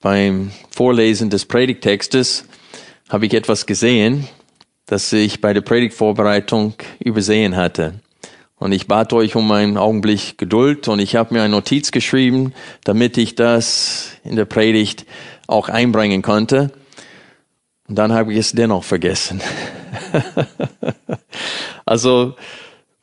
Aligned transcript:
beim 0.00 0.52
Vorlesen 0.70 1.30
des 1.30 1.44
Predigtextes 1.44 2.44
habe 3.08 3.26
ich 3.26 3.34
etwas 3.34 3.66
gesehen, 3.66 4.28
das 4.86 5.12
ich 5.12 5.40
bei 5.40 5.52
der 5.52 5.60
Predigtvorbereitung 5.60 6.74
übersehen 7.00 7.56
hatte. 7.56 8.00
Und 8.56 8.72
ich 8.72 8.88
bat 8.88 9.12
euch 9.12 9.36
um 9.36 9.50
einen 9.52 9.76
Augenblick 9.76 10.36
Geduld 10.36 10.88
und 10.88 10.98
ich 10.98 11.14
habe 11.14 11.34
mir 11.34 11.42
eine 11.42 11.52
Notiz 11.52 11.90
geschrieben, 11.90 12.52
damit 12.84 13.16
ich 13.16 13.34
das 13.34 14.12
in 14.24 14.36
der 14.36 14.46
Predigt 14.46 15.06
auch 15.46 15.68
einbringen 15.68 16.22
konnte. 16.22 16.72
Und 17.88 17.96
dann 17.96 18.12
habe 18.12 18.32
ich 18.32 18.38
es 18.38 18.52
dennoch 18.52 18.84
vergessen. 18.84 19.40
also, 21.86 22.34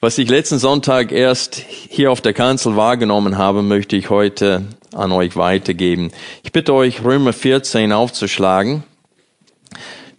was 0.06 0.20
ich 0.20 0.30
letzten 0.30 0.60
Sonntag 0.60 1.12
erst 1.12 1.56
hier 1.56 2.12
auf 2.12 2.22
der 2.22 2.34
Kanzel 2.34 2.76
wahrgenommen 2.76 3.40
habe, 3.40 3.64
möchte 3.64 3.96
ich 3.96 4.12
heute 4.12 4.62
an 4.94 5.12
euch 5.12 5.36
weitergeben. 5.36 6.12
Ich 6.44 6.52
bitte 6.52 6.76
euch, 6.76 7.04
Römer 7.04 7.34
14 7.34 7.92
aufzuschlagen. 7.92 8.84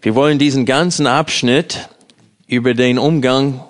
Wir 0.02 0.16
wollen 0.16 0.40
diesen 0.40 0.66
ganzen 0.66 1.06
Abschnitt 1.06 1.88
über 2.48 2.74
den 2.74 2.98
Umgang 2.98 3.60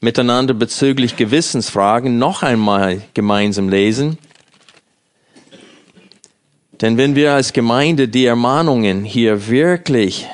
miteinander 0.00 0.54
bezüglich 0.54 1.16
Gewissensfragen 1.16 2.16
noch 2.16 2.44
einmal 2.44 3.02
gemeinsam 3.14 3.68
lesen. 3.68 4.18
Denn 6.80 6.96
wenn 6.96 7.16
wir 7.16 7.32
als 7.32 7.52
Gemeinde 7.52 8.06
die 8.06 8.26
Ermahnungen 8.26 9.02
hier 9.02 9.48
wirklich 9.48 10.28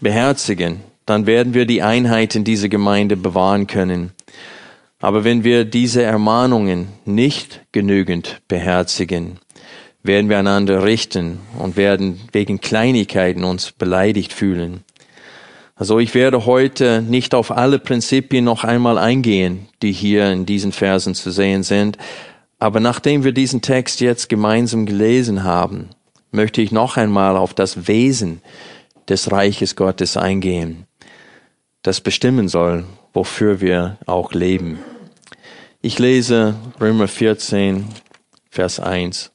beherzigen, 0.00 0.78
dann 1.06 1.26
werden 1.26 1.54
wir 1.54 1.66
die 1.66 1.82
Einheit 1.82 2.36
in 2.36 2.44
dieser 2.44 2.68
Gemeinde 2.68 3.16
bewahren 3.16 3.66
können. 3.66 4.12
Aber 5.00 5.24
wenn 5.24 5.44
wir 5.44 5.64
diese 5.64 6.02
Ermahnungen 6.02 6.88
nicht 7.06 7.62
genügend 7.72 8.42
beherzigen, 8.48 9.38
werden 10.02 10.28
wir 10.28 10.38
einander 10.38 10.84
richten 10.84 11.40
und 11.58 11.76
werden 11.76 12.20
wegen 12.32 12.60
Kleinigkeiten 12.60 13.44
uns 13.44 13.72
beleidigt 13.72 14.32
fühlen. 14.32 14.84
Also 15.74 15.98
ich 15.98 16.14
werde 16.14 16.44
heute 16.44 17.00
nicht 17.00 17.34
auf 17.34 17.50
alle 17.50 17.78
Prinzipien 17.78 18.44
noch 18.44 18.64
einmal 18.64 18.98
eingehen, 18.98 19.68
die 19.80 19.92
hier 19.92 20.30
in 20.30 20.44
diesen 20.44 20.72
Versen 20.72 21.14
zu 21.14 21.30
sehen 21.30 21.62
sind, 21.62 21.96
aber 22.58 22.80
nachdem 22.80 23.24
wir 23.24 23.32
diesen 23.32 23.62
Text 23.62 24.02
jetzt 24.02 24.28
gemeinsam 24.28 24.84
gelesen 24.84 25.44
haben, 25.44 25.88
möchte 26.30 26.60
ich 26.60 26.72
noch 26.72 26.98
einmal 26.98 27.38
auf 27.38 27.54
das 27.54 27.88
Wesen 27.88 28.42
des 29.08 29.32
Reiches 29.32 29.76
Gottes 29.76 30.18
eingehen, 30.18 30.84
das 31.82 32.02
bestimmen 32.02 32.48
soll, 32.48 32.84
wofür 33.14 33.62
wir 33.62 33.96
auch 34.04 34.32
leben. 34.32 34.78
Ich 35.82 35.98
lese 35.98 36.56
Römer 36.78 37.08
14, 37.08 37.86
Vers 38.50 38.80
1. 38.80 39.32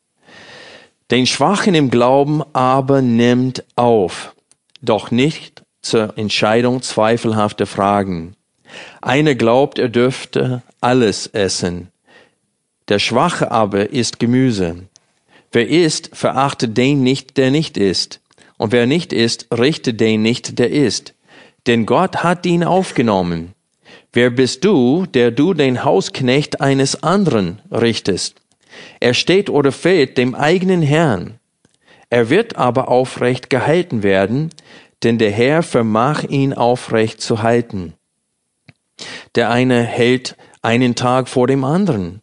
Den 1.10 1.26
Schwachen 1.26 1.74
im 1.74 1.90
Glauben 1.90 2.44
aber 2.54 3.02
nimmt 3.02 3.64
auf, 3.76 4.36
doch 4.80 5.10
nicht 5.10 5.64
zur 5.82 6.16
Entscheidung 6.20 6.84
zweifelhafter 6.84 7.66
Fragen. 7.66 8.36
Einer 9.02 9.34
glaubt, 9.34 9.80
er 9.80 9.90
dürfte 9.90 10.62
alles 10.82 11.26
essen. 11.26 11.88
Der 12.90 13.00
Schwache 13.00 13.50
aber 13.50 13.90
isst 13.90 14.20
Gemüse. 14.20 14.84
Wer 15.52 15.68
isst, 15.68 16.16
verachtet 16.16 16.78
den 16.78 17.02
nicht, 17.02 17.38
der 17.38 17.50
nicht 17.50 17.76
isst. 17.76 18.22
Und 18.58 18.72
wer 18.72 18.86
nicht 18.86 19.14
isst, 19.14 19.48
richtet 19.52 20.00
den 20.00 20.22
nicht, 20.22 20.60
der 20.60 20.70
isst. 20.70 21.16
Denn 21.66 21.88
Gott 21.88 22.18
hat 22.18 22.46
ihn 22.46 22.64
aufgenommen. 22.64 23.55
Wer 24.16 24.30
bist 24.30 24.64
du, 24.64 25.06
der 25.06 25.30
du 25.30 25.54
den 25.54 25.84
Hausknecht 25.84 26.62
eines 26.62 27.04
anderen 27.04 27.62
richtest? 27.70 28.42
Er 29.02 29.14
steht 29.14 29.50
oder 29.50 29.74
fällt 29.74 30.18
dem 30.18 30.36
eigenen 30.36 30.82
Herrn. 30.82 31.38
Er 32.10 32.30
wird 32.30 32.56
aber 32.56 32.88
aufrecht 32.88 33.50
gehalten 33.50 34.04
werden, 34.04 34.52
denn 35.04 35.18
der 35.18 35.32
Herr 35.32 35.64
vermag 35.64 36.24
ihn 36.30 36.54
aufrecht 36.54 37.20
zu 37.20 37.44
halten. 37.44 37.92
Der 39.36 39.50
eine 39.50 39.84
hält 39.84 40.38
einen 40.62 40.96
Tag 40.96 41.28
vor 41.28 41.48
dem 41.48 41.66
anderen, 41.66 42.22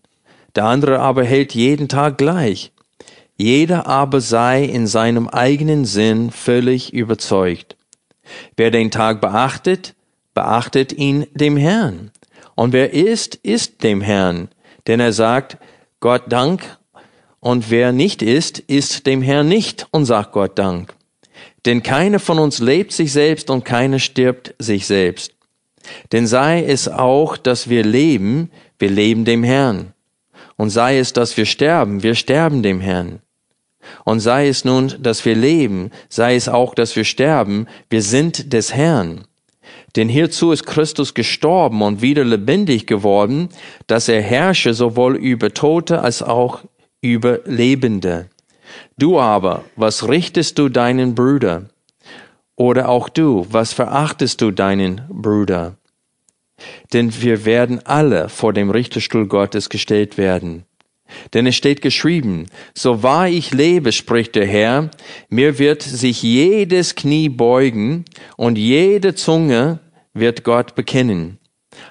der 0.57 0.65
andere 0.65 0.99
aber 0.99 1.25
hält 1.25 1.55
jeden 1.55 1.91
Tag 1.91 2.17
gleich. 2.17 2.73
Jeder 3.37 3.87
aber 3.87 4.23
sei 4.23 4.65
in 4.65 4.87
seinem 4.87 5.29
eigenen 5.29 5.85
Sinn 5.85 6.31
völlig 6.31 6.95
überzeugt. 6.95 7.77
Wer 8.57 8.71
den 8.71 8.91
Tag 8.91 9.21
beachtet, 9.21 9.95
beachtet 10.35 10.93
ihn 10.93 11.27
dem 11.35 11.57
Herrn. 11.57 12.11
Und 12.55 12.73
wer 12.73 12.93
ist, 12.93 13.35
ist 13.37 13.83
dem 13.83 14.01
Herrn. 14.01 14.49
Denn 14.87 15.01
er 15.01 15.13
sagt, 15.13 15.59
Gott 16.01 16.25
Dank. 16.33 16.79
Und 17.41 17.71
wer 17.71 17.93
nicht 17.93 18.23
ist, 18.23 18.59
ist 18.59 19.07
dem 19.07 19.23
Herrn 19.23 19.49
nicht 19.49 19.87
und 19.91 20.05
sagt 20.05 20.33
Gott 20.33 20.59
Dank. 20.59 20.95
Denn 21.65 21.83
keiner 21.83 22.19
von 22.19 22.39
uns 22.39 22.59
lebt 22.59 22.93
sich 22.93 23.13
selbst 23.13 23.51
und 23.51 23.65
keiner 23.65 23.99
stirbt 23.99 24.55
sich 24.59 24.87
selbst. 24.87 25.33
Denn 26.13 26.27
sei 26.27 26.65
es 26.65 26.89
auch, 26.89 27.37
dass 27.37 27.69
wir 27.69 27.85
leben, 27.85 28.51
wir 28.79 28.91
leben 28.91 29.25
dem 29.25 29.43
Herrn. 29.43 29.93
Und 30.57 30.71
sei 30.71 30.99
es, 30.99 31.13
dass 31.13 31.37
wir 31.37 31.47
sterben, 31.47 32.03
wir 32.03 32.15
sterben 32.15 32.63
dem 32.63 32.81
Herrn. 32.81 33.21
Und 34.05 34.21
sei 34.21 34.49
es 34.49 34.65
nun, 34.65 34.95
dass 35.01 35.25
wir 35.25 35.35
leben, 35.35 35.91
sei 36.09 36.37
es 36.37 36.49
auch, 36.49 36.75
dass 36.75 36.95
wir 36.95 37.05
sterben, 37.05 37.67
wir 37.91 38.03
sind 38.03 38.53
des 38.53 38.73
Herrn. 38.75 39.25
Denn 39.97 40.09
hierzu 40.09 40.53
ist 40.53 40.65
Christus 40.65 41.15
gestorben 41.15 41.83
und 41.83 42.01
wieder 42.01 42.25
lebendig 42.25 42.87
geworden, 42.87 43.49
dass 43.87 44.09
er 44.09 44.23
herrsche 44.23 44.75
sowohl 44.75 45.17
über 45.17 45.53
Tote 45.53 46.01
als 46.01 46.23
auch 46.23 46.63
über 47.01 47.41
Lebende. 47.45 48.29
Du 48.97 49.21
aber, 49.21 49.65
was 49.77 50.09
richtest 50.09 50.59
du 50.59 50.69
deinen 50.69 51.15
Bruder? 51.15 51.67
Oder 52.57 52.89
auch 52.89 53.09
du, 53.09 53.47
was 53.51 53.73
verachtest 53.73 54.41
du 54.41 54.51
deinen 54.51 55.03
Bruder? 55.09 55.77
Denn 56.93 57.23
wir 57.23 57.45
werden 57.45 57.85
alle 57.85 58.29
vor 58.29 58.53
dem 58.53 58.71
Richterstuhl 58.71 59.27
Gottes 59.27 59.69
gestellt 59.69 60.17
werden. 60.17 60.65
Denn 61.35 61.47
es 61.47 61.57
steht 61.57 61.83
geschrieben, 61.83 62.47
so 62.75 63.03
wahr 63.03 63.29
ich 63.29 63.53
lebe, 63.53 63.93
spricht 63.93 64.35
der 64.35 64.47
Herr, 64.47 64.91
mir 65.29 65.59
wird 65.59 65.83
sich 65.83 66.23
jedes 66.23 66.95
Knie 66.95 67.29
beugen 67.29 68.05
und 68.37 68.59
jede 68.59 69.15
Zunge 69.15 69.81
wird 70.15 70.45
Gott 70.45 70.75
bekennen. 70.75 71.39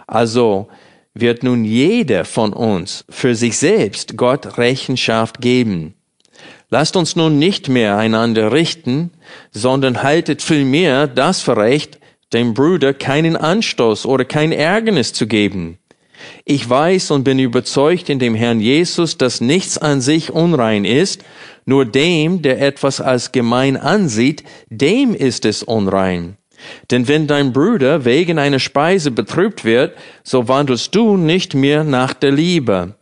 Also 0.08 0.68
wird 1.14 1.44
nun 1.44 1.66
jeder 1.66 2.26
von 2.26 2.54
uns 2.54 3.06
für 3.10 3.36
sich 3.36 3.58
selbst 3.58 4.18
Gott 4.18 4.58
Rechenschaft 4.58 5.42
geben. 5.42 5.96
Lasst 6.70 6.96
uns 6.96 7.18
nun 7.18 7.38
nicht 7.38 7.68
mehr 7.68 7.98
einander 7.98 8.54
richten, 8.54 9.12
sondern 9.52 10.04
haltet 10.04 10.42
vielmehr 10.42 11.08
das 11.08 11.42
für 11.42 11.58
recht, 11.58 12.00
dem 12.32 12.54
Bruder 12.54 12.94
keinen 12.94 13.36
Anstoß 13.36 14.06
oder 14.06 14.24
kein 14.24 14.54
Ärgernis 14.54 15.12
zu 15.12 15.28
geben. 15.28 15.78
Ich 16.46 16.70
weiß 16.70 17.12
und 17.12 17.24
bin 17.24 17.40
überzeugt 17.40 18.10
in 18.10 18.20
dem 18.20 18.36
Herrn 18.36 18.60
Jesus, 18.60 19.18
dass 19.18 19.42
nichts 19.42 19.78
an 19.78 20.02
sich 20.02 20.32
unrein 20.32 20.86
ist, 20.86 21.24
nur 21.66 21.86
dem, 21.86 22.42
der 22.42 22.62
etwas 22.62 23.02
als 23.02 23.32
gemein 23.32 23.78
ansieht, 23.78 24.44
dem 24.70 25.14
ist 25.14 25.46
es 25.46 25.64
unrein. 25.64 26.38
Denn 26.90 27.08
wenn 27.08 27.28
dein 27.28 27.54
Bruder 27.54 28.06
wegen 28.06 28.38
einer 28.40 28.60
Speise 28.60 29.12
betrübt 29.12 29.64
wird, 29.64 29.96
so 30.24 30.48
wandelst 30.48 30.94
du 30.96 31.18
nicht 31.18 31.54
mehr 31.54 31.84
nach 31.84 32.14
der 32.14 32.32
Liebe. 32.32 32.96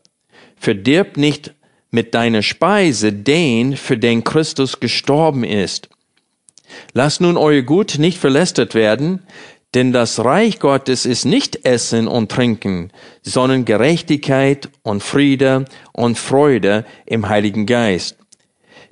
Verdirb 0.55 1.17
nicht 1.17 1.53
mit 1.91 2.13
deiner 2.13 2.41
Speise 2.41 3.11
den, 3.11 3.75
für 3.75 3.97
den 3.97 4.23
Christus 4.23 4.79
gestorben 4.79 5.43
ist. 5.43 5.89
Lass 6.93 7.19
nun 7.19 7.37
euer 7.37 7.63
Gut 7.63 7.97
nicht 7.97 8.17
verlästert 8.17 8.75
werden, 8.75 9.23
denn 9.73 9.93
das 9.93 10.23
Reich 10.23 10.59
Gottes 10.59 11.05
ist 11.05 11.25
nicht 11.25 11.65
Essen 11.65 12.07
und 12.07 12.31
Trinken, 12.31 12.91
sondern 13.21 13.65
Gerechtigkeit 13.65 14.69
und 14.81 15.03
Friede 15.03 15.65
und 15.93 16.17
Freude 16.17 16.85
im 17.05 17.29
Heiligen 17.29 17.65
Geist. 17.65 18.17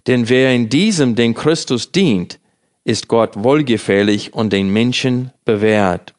Denn 0.05 0.29
wer 0.29 0.53
in 0.53 0.69
diesem 0.69 1.15
den 1.15 1.33
Christus 1.33 1.91
dient, 1.91 2.39
ist 2.83 3.07
Gott 3.07 3.43
wohlgefällig 3.43 4.33
und 4.33 4.53
den 4.53 4.71
Menschen 4.71 5.31
bewährt. 5.43 6.13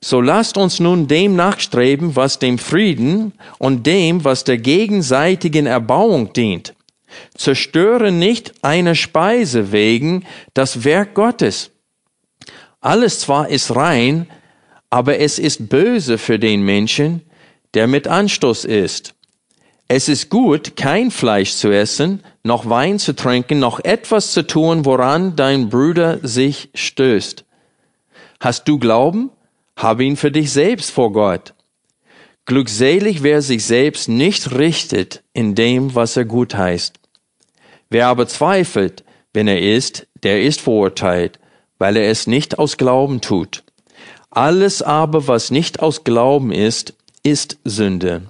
So 0.00 0.20
lasst 0.20 0.58
uns 0.58 0.78
nun 0.78 1.08
dem 1.08 1.36
nachstreben, 1.36 2.14
was 2.14 2.38
dem 2.38 2.58
Frieden 2.58 3.32
und 3.58 3.86
dem, 3.86 4.24
was 4.24 4.44
der 4.44 4.58
gegenseitigen 4.58 5.66
Erbauung 5.66 6.32
dient. 6.32 6.74
Zerstöre 7.34 8.12
nicht 8.12 8.52
einer 8.62 8.94
Speise 8.94 9.72
wegen 9.72 10.24
das 10.54 10.84
Werk 10.84 11.14
Gottes. 11.14 11.70
Alles 12.86 13.18
zwar 13.18 13.48
ist 13.48 13.74
rein, 13.74 14.28
aber 14.90 15.18
es 15.18 15.40
ist 15.40 15.68
böse 15.68 16.18
für 16.18 16.38
den 16.38 16.62
Menschen, 16.62 17.22
der 17.74 17.88
mit 17.88 18.06
Anstoß 18.06 18.64
ist. 18.64 19.16
Es 19.88 20.08
ist 20.08 20.30
gut, 20.30 20.76
kein 20.76 21.10
Fleisch 21.10 21.54
zu 21.54 21.72
essen, 21.72 22.22
noch 22.44 22.70
Wein 22.70 23.00
zu 23.00 23.16
trinken, 23.16 23.58
noch 23.58 23.80
etwas 23.80 24.30
zu 24.30 24.46
tun, 24.46 24.84
woran 24.84 25.34
dein 25.34 25.68
Bruder 25.68 26.20
sich 26.22 26.70
stößt. 26.74 27.44
Hast 28.38 28.68
du 28.68 28.78
Glauben? 28.78 29.30
Habe 29.74 30.04
ihn 30.04 30.16
für 30.16 30.30
dich 30.30 30.52
selbst 30.52 30.92
vor 30.92 31.12
Gott. 31.12 31.54
Glückselig, 32.44 33.24
wer 33.24 33.42
sich 33.42 33.64
selbst 33.64 34.08
nicht 34.08 34.52
richtet 34.52 35.24
in 35.32 35.56
dem, 35.56 35.96
was 35.96 36.16
er 36.16 36.24
gut 36.24 36.54
heißt. 36.54 37.00
Wer 37.90 38.06
aber 38.06 38.28
zweifelt, 38.28 39.02
wenn 39.32 39.48
er 39.48 39.60
ist, 39.60 40.06
der 40.22 40.40
ist 40.40 40.60
verurteilt, 40.60 41.40
weil 41.78 41.96
er 41.96 42.10
es 42.10 42.26
nicht 42.26 42.58
aus 42.58 42.76
Glauben 42.76 43.20
tut. 43.20 43.64
Alles 44.30 44.82
aber, 44.82 45.28
was 45.28 45.50
nicht 45.50 45.80
aus 45.80 46.04
Glauben 46.04 46.52
ist, 46.52 46.94
ist 47.22 47.58
Sünde. 47.64 48.22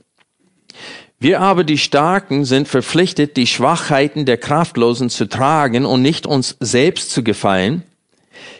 Wir 1.18 1.40
aber, 1.40 1.64
die 1.64 1.78
Starken, 1.78 2.44
sind 2.44 2.68
verpflichtet, 2.68 3.36
die 3.36 3.46
Schwachheiten 3.46 4.26
der 4.26 4.36
Kraftlosen 4.36 5.08
zu 5.08 5.26
tragen 5.26 5.86
und 5.86 6.02
nicht 6.02 6.26
uns 6.26 6.56
selbst 6.60 7.10
zu 7.10 7.24
gefallen. 7.24 7.82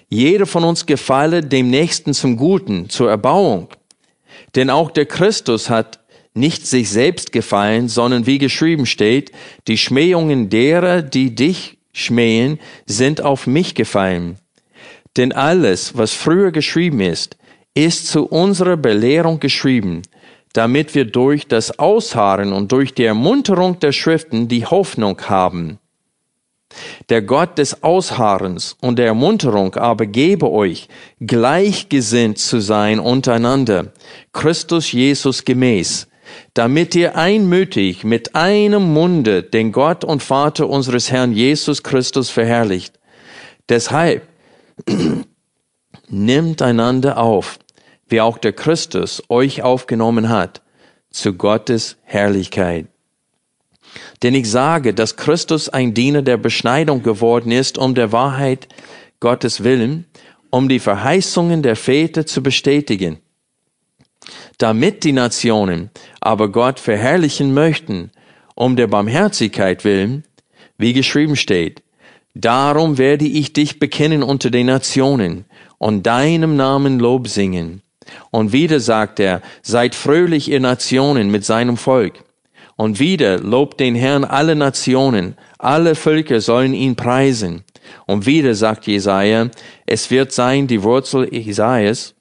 Jeder 0.09 0.47
von 0.47 0.65
uns 0.65 0.87
gefalle 0.87 1.43
dem 1.43 1.69
Nächsten 1.69 2.15
zum 2.15 2.37
Guten, 2.37 2.89
zur 2.89 3.11
Erbauung. 3.11 3.69
Denn 4.55 4.71
auch 4.71 4.91
der 4.91 5.07
Christus 5.07 5.69
hat 5.69 6.01
nicht 6.33 6.67
sich 6.67 6.91
selbst 6.91 7.33
gefallen, 7.33 7.89
sondern 7.89 8.27
wie 8.27 8.39
geschrieben 8.39 8.87
steht, 8.87 9.33
die 9.69 9.79
Schmähungen 9.79 10.49
derer, 10.49 11.03
die 11.03 11.35
dich 11.35 11.79
schmähen, 11.93 12.59
sind 12.87 13.21
auf 13.21 13.47
mich 13.47 13.75
gefallen. 13.75 14.39
Denn 15.17 15.33
alles, 15.33 15.97
was 15.97 16.13
früher 16.13 16.51
geschrieben 16.53 17.01
ist, 17.01 17.37
ist 17.75 18.09
zu 18.09 18.27
unserer 18.27 18.77
Belehrung 18.77 19.41
geschrieben, 19.41 20.03
damit 20.53 20.95
wir 20.95 21.05
durch 21.05 21.47
das 21.47 21.79
Ausharren 21.79 22.53
und 22.53 22.73
durch 22.73 22.95
die 22.95 23.05
Ermunterung 23.05 23.79
der 23.79 23.93
Schriften 23.93 24.49
die 24.49 24.65
Hoffnung 24.65 25.21
haben. 25.23 25.79
Der 27.09 27.23
Gott 27.23 27.59
des 27.59 27.83
Ausharrens 27.83 28.77
und 28.81 28.99
der 28.99 29.07
Ermunterung 29.07 29.75
aber 29.77 30.07
gebe 30.07 30.51
euch, 30.51 30.89
gleichgesinnt 31.21 32.39
zu 32.39 32.61
sein 32.61 32.99
untereinander, 32.99 33.93
Christus 34.33 34.93
Jesus 34.93 35.45
gemäß, 35.45 36.09
damit 36.55 36.95
ihr 36.95 37.17
einmütig 37.17 38.05
mit 38.05 38.35
einem 38.35 38.93
Munde 38.93 39.43
den 39.43 39.73
Gott 39.73 40.05
und 40.05 40.23
Vater 40.23 40.69
unseres 40.69 41.11
Herrn 41.11 41.33
Jesus 41.33 41.83
Christus 41.83 42.31
verherrlicht. 42.31 42.99
Deshalb 43.69 44.23
nimmt 46.09 46.63
einander 46.63 47.19
auf, 47.19 47.59
wie 48.09 48.21
auch 48.21 48.39
der 48.39 48.53
Christus 48.53 49.23
euch 49.29 49.63
aufgenommen 49.63 50.29
hat, 50.29 50.63
zu 51.11 51.35
Gottes 51.35 51.97
Herrlichkeit. 52.03 52.87
Denn 54.23 54.35
ich 54.35 54.51
sage, 54.51 54.95
dass 54.95 55.17
Christus 55.17 55.69
ein 55.69 55.95
Diener 55.95 56.23
der 56.23 56.37
Beschneidung 56.37 57.03
geworden 57.03 57.51
ist, 57.51 57.79
um 57.79 57.95
der 57.95 58.13
Wahrheit 58.13 58.69
Gottes 59.21 59.65
willen, 59.65 60.07
um 60.51 60.69
die 60.69 60.79
Verheißungen 60.79 61.63
der 61.63 61.77
Väter 61.77 62.27
zu 62.27 62.43
bestätigen, 62.43 63.19
damit 64.59 65.05
die 65.05 65.13
Nationen 65.13 65.91
aber 66.21 66.51
Gott 66.51 66.81
verherrlichen 66.81 67.55
möchten, 67.55 68.11
um 68.55 68.77
der 68.77 68.87
Barmherzigkeit 68.87 69.85
willen, 69.85 70.25
wie 70.79 70.93
geschrieben 70.93 71.37
steht, 71.37 71.83
Darum 72.39 72.99
werde 72.99 73.25
ich 73.25 73.55
dich 73.55 73.79
bekennen 73.79 74.23
unter 74.23 74.51
den 74.51 74.67
Nationen 74.67 75.47
und 75.79 76.07
deinem 76.07 76.55
Namen 76.55 76.99
Lob 76.99 77.29
singen. 77.29 77.81
Und 78.31 78.53
wieder 78.53 78.79
sagt 78.79 79.21
er, 79.21 79.41
seid 79.63 79.95
fröhlich 79.95 80.51
ihr 80.51 80.61
Nationen 80.61 81.31
mit 81.31 81.47
seinem 81.47 81.79
Volk. 81.79 82.25
Und 82.77 83.01
wieder 83.01 83.39
lobt 83.39 83.81
den 83.81 83.95
Herrn 83.95 84.25
alle 84.25 84.55
Nationen, 84.55 85.35
alle 85.59 85.95
Völker 85.95 86.43
sollen 86.43 86.75
ihn 86.75 86.95
preisen. 86.95 87.65
Und 88.05 88.27
wieder 88.27 88.55
sagt 88.55 88.87
Jesaja, 88.87 89.49
es 89.87 90.11
wird 90.11 90.31
sein 90.31 90.67
die 90.67 90.83
Wurzel 90.83 91.33
Isaias 91.33 92.15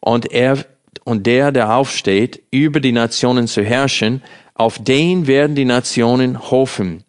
und 0.00 0.32
er, 0.32 0.66
und 1.04 1.28
der, 1.28 1.52
der 1.52 1.76
aufsteht, 1.76 2.42
über 2.50 2.80
die 2.80 2.90
Nationen 2.90 3.46
zu 3.46 3.62
herrschen, 3.62 4.20
auf 4.54 4.82
den 4.82 5.28
werden 5.28 5.54
die 5.54 5.64
Nationen 5.64 6.50
hoffen. 6.50 7.04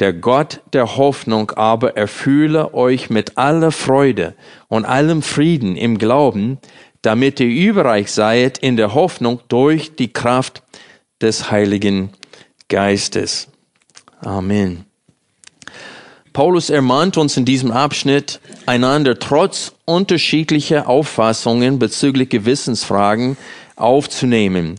Der 0.00 0.14
Gott 0.14 0.60
der 0.72 0.96
Hoffnung 0.96 1.50
aber 1.50 1.96
erfülle 1.96 2.72
euch 2.72 3.10
mit 3.10 3.36
aller 3.36 3.70
Freude 3.70 4.34
und 4.68 4.86
allem 4.86 5.20
Frieden 5.20 5.76
im 5.76 5.98
Glauben, 5.98 6.58
damit 7.02 7.38
ihr 7.38 7.46
überreich 7.46 8.10
seid 8.10 8.56
in 8.58 8.76
der 8.76 8.94
Hoffnung 8.94 9.40
durch 9.48 9.94
die 9.96 10.10
Kraft 10.12 10.62
des 11.20 11.50
Heiligen 11.50 12.10
Geistes. 12.68 13.48
Amen. 14.20 14.86
Paulus 16.32 16.70
ermahnt 16.70 17.18
uns 17.18 17.36
in 17.36 17.44
diesem 17.44 17.70
Abschnitt, 17.70 18.40
einander 18.64 19.18
trotz 19.18 19.72
unterschiedlicher 19.84 20.88
Auffassungen 20.88 21.78
bezüglich 21.78 22.30
Gewissensfragen 22.30 23.36
aufzunehmen. 23.76 24.76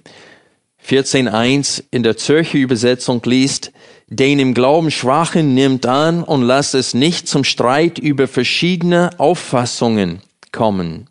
14.1 0.87 1.83
in 1.91 2.01
der 2.03 2.17
Zürcher 2.17 2.57
Übersetzung 2.57 3.21
liest, 3.25 3.71
den 4.11 4.39
im 4.39 4.53
Glauben 4.53 4.91
Schwachen 4.91 5.53
nimmt 5.53 5.85
an 5.85 6.21
und 6.21 6.41
lasst 6.41 6.75
es 6.75 6.93
nicht 6.93 7.29
zum 7.29 7.45
Streit 7.45 7.97
über 7.97 8.27
verschiedene 8.27 9.09
Auffassungen 9.17 10.21
kommen. 10.51 11.07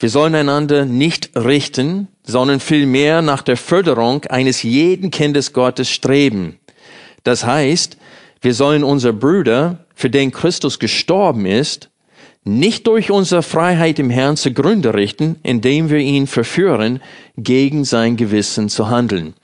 Wir 0.00 0.10
sollen 0.10 0.34
einander 0.34 0.86
nicht 0.86 1.30
richten, 1.36 2.08
sondern 2.26 2.58
vielmehr 2.58 3.22
nach 3.22 3.42
der 3.42 3.56
Förderung 3.56 4.24
eines 4.24 4.64
jeden 4.64 5.12
Kindes 5.12 5.52
Gottes 5.52 5.88
streben. 5.88 6.58
Das 7.22 7.46
heißt, 7.46 7.96
wir 8.40 8.54
sollen 8.54 8.82
unsere 8.82 9.12
Brüder, 9.12 9.78
für 9.94 10.10
den 10.10 10.32
Christus 10.32 10.80
gestorben 10.80 11.46
ist, 11.46 11.90
nicht 12.42 12.88
durch 12.88 13.12
unsere 13.12 13.44
Freiheit 13.44 14.00
im 14.00 14.10
Herrn 14.10 14.36
zugrunde 14.36 14.94
richten, 14.94 15.36
indem 15.44 15.88
wir 15.90 15.98
ihn 15.98 16.26
verführen, 16.26 17.00
gegen 17.36 17.84
sein 17.84 18.16
Gewissen 18.16 18.68
zu 18.68 18.90
handeln. 18.90 19.34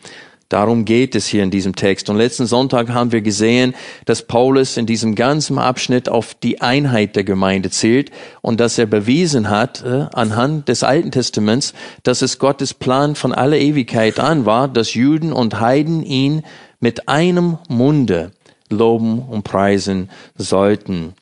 Darum 0.51 0.85
geht 0.85 1.15
es 1.15 1.27
hier 1.27 1.45
in 1.45 1.53
diesem 1.53 1.77
Text. 1.77 2.11
Und 2.11 2.17
letzten 2.17 2.45
Sonntag 2.45 2.89
haben 2.91 3.13
wir 3.13 3.23
gesehen, 3.23 3.73
dass 4.05 4.27
Paulus 4.27 4.77
in 4.77 4.85
diesem 4.85 5.15
ganzen 5.15 5.59
Abschnitt 5.59 6.09
auf 6.09 6.35
die 6.35 6.61
Einheit 6.61 7.15
der 7.15 7.23
Gemeinde 7.23 7.71
zählt 7.71 8.11
und 8.43 8.59
dass 8.59 8.77
er 8.77 8.87
bewiesen 8.87 9.49
hat, 9.49 9.85
äh, 9.85 10.07
anhand 10.13 10.69
des 10.69 10.83
Alten 10.83 11.13
Testaments, 11.13 11.73
dass 12.03 12.21
es 12.21 12.41
Gottes 12.41 12.75
Plan 12.75 13.15
von 13.15 13.33
aller 13.33 13.59
Ewigkeit 13.59 14.19
an 14.19 14.45
war, 14.45 14.67
dass 14.67 14.95
Juden 14.95 15.33
und 15.33 15.61
Heiden 15.61 16.03
ihn 16.03 16.43
mit 16.81 17.09
einem 17.09 17.59
Munde 17.69 18.33
loben 18.69 19.21
und 19.21 19.45
preisen 19.45 20.11
sollten. 20.37 21.15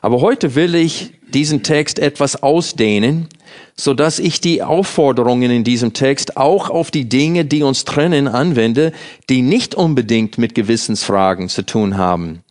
Aber 0.00 0.20
heute 0.20 0.54
will 0.54 0.74
ich 0.74 1.12
diesen 1.28 1.62
Text 1.62 1.98
etwas 1.98 2.42
ausdehnen, 2.42 3.28
so 3.76 3.94
dass 3.94 4.18
ich 4.18 4.40
die 4.40 4.62
Aufforderungen 4.62 5.50
in 5.50 5.64
diesem 5.64 5.92
Text 5.92 6.36
auch 6.36 6.70
auf 6.70 6.90
die 6.90 7.08
Dinge, 7.08 7.44
die 7.44 7.62
uns 7.62 7.84
trennen, 7.84 8.28
anwende, 8.28 8.92
die 9.28 9.42
nicht 9.42 9.74
unbedingt 9.74 10.38
mit 10.38 10.54
Gewissensfragen 10.54 11.48
zu 11.48 11.64
tun 11.64 11.96
haben. 11.96 12.42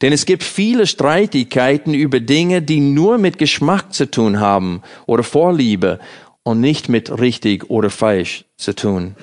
Denn 0.00 0.12
es 0.12 0.26
gibt 0.26 0.42
viele 0.42 0.86
Streitigkeiten 0.86 1.94
über 1.94 2.20
Dinge, 2.20 2.62
die 2.62 2.80
nur 2.80 3.18
mit 3.18 3.38
Geschmack 3.38 3.94
zu 3.94 4.10
tun 4.10 4.40
haben 4.40 4.82
oder 5.06 5.22
Vorliebe 5.22 5.98
und 6.42 6.60
nicht 6.60 6.88
mit 6.88 7.18
richtig 7.20 7.70
oder 7.70 7.90
falsch 7.90 8.44
zu 8.56 8.74
tun. 8.74 9.14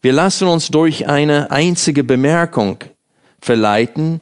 Wir 0.00 0.12
lassen 0.12 0.48
uns 0.48 0.68
durch 0.68 1.08
eine 1.08 1.50
einzige 1.50 2.04
Bemerkung 2.04 2.78
verleiten, 3.40 4.20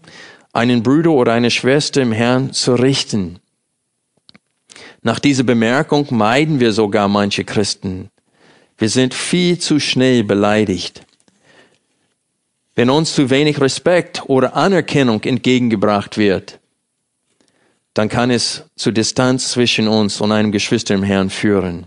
einen 0.59 0.83
Bruder 0.83 1.13
oder 1.13 1.35
eine 1.35 1.53
Schwester 1.53 2.03
im 2.03 2.11
Herrn 2.11 2.53
zu 2.53 2.75
richten. 2.75 3.39
Nach 5.03 5.21
dieser 5.21 5.45
Bemerkung 5.45 6.09
meiden 6.11 6.59
wir 6.59 6.73
sogar 6.73 7.07
manche 7.07 7.45
Christen. 7.45 8.11
Wir 8.77 8.89
sind 8.89 9.15
viel 9.15 9.61
zu 9.61 9.79
schnell 9.79 10.25
beleidigt. 10.25 11.03
Wenn 12.75 12.91
uns 12.91 13.15
zu 13.15 13.31
wenig 13.31 13.61
Respekt 13.61 14.29
oder 14.29 14.57
Anerkennung 14.57 15.23
entgegengebracht 15.23 16.19
wird, 16.19 16.59
dann 17.95 18.09
kann 18.09 18.33
es 18.33 18.65
zu 18.75 18.91
Distanz 18.91 19.53
zwischen 19.53 19.87
uns 19.87 20.21
und 20.21 20.33
einem 20.33 20.51
Geschwister 20.51 20.95
im 20.95 21.05
Herrn 21.05 21.31
führen. 21.31 21.87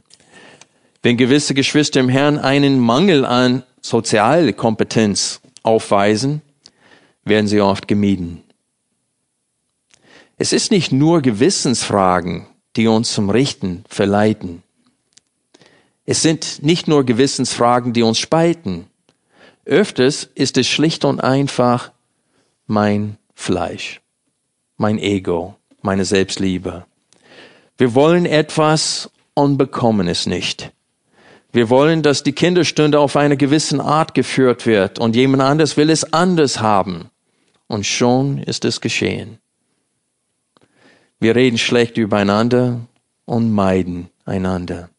Wenn 1.04 1.18
gewisse 1.18 1.54
Geschwister 1.54 2.00
im 2.00 2.10
Herrn 2.10 2.38
einen 2.38 2.80
Mangel 2.80 3.25
an 3.25 3.63
Sozialkompetenz 3.82 5.42
aufweisen, 5.62 6.42
werden 7.25 7.48
sie 7.48 7.60
oft 7.60 7.90
gemieden. 7.90 8.44
Es 10.42 10.54
ist 10.54 10.72
nicht 10.72 10.92
nur 10.92 11.22
Gewissensfragen, 11.22 12.48
die 12.76 12.88
uns 12.88 13.14
zum 13.14 13.30
Richten 13.30 13.84
verleiten. 13.88 14.64
Es 16.08 16.24
sind 16.24 16.64
nicht 16.64 16.88
nur 16.88 17.04
Gewissensfragen, 17.04 17.94
die 17.94 18.02
uns 18.02 18.18
spalten, 18.18 18.88
Öfters 19.66 20.28
ist 20.34 20.58
es 20.58 20.68
schlicht 20.68 21.06
und 21.06 21.20
einfach 21.20 21.92
mein 22.66 23.20
Fleisch, 23.36 24.02
mein 24.78 24.98
Ego, 24.98 25.58
meine 25.84 26.06
Selbstliebe. 26.06 26.88
Wir 27.78 27.94
wollen 27.94 28.26
etwas 28.26 29.12
und 29.36 29.60
bekommen 29.60 30.08
es 30.08 30.26
nicht. 30.26 30.72
Wir 31.52 31.70
wollen, 31.70 32.02
dass 32.02 32.24
die 32.24 32.34
Kinderstunde 32.34 33.00
auf 33.00 33.16
eine 33.16 33.38
gewisse 33.38 33.80
Art 33.80 34.16
geführt 34.16 34.66
wird 34.66 34.98
und 34.98 35.16
jemand 35.16 35.44
anderes 35.44 35.78
will 35.78 35.92
es 35.92 36.14
anders 36.14 36.62
haben. 36.62 37.12
Und 37.68 37.86
schon 37.86 38.40
ist 38.40 38.66
es 38.66 38.82
geschehen. 38.82 39.38
Wir 41.22 41.36
reden 41.36 41.60
schlecht 41.60 41.98
übereinander 41.98 42.80
und 43.25 43.51
meiden 43.51 44.10
einander. 44.25 44.90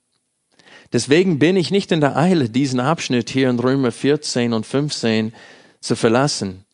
Deswegen 0.92 1.40
bin 1.40 1.56
ich 1.56 1.72
nicht 1.72 1.90
in 1.90 2.00
der 2.00 2.16
Eile, 2.16 2.48
diesen 2.48 2.78
Abschnitt 2.78 3.28
hier 3.28 3.50
in 3.50 3.58
Römer 3.58 3.90
14 3.90 4.52
und 4.52 4.64
15 4.64 5.32
zu 5.80 5.96
verlassen. 5.96 6.64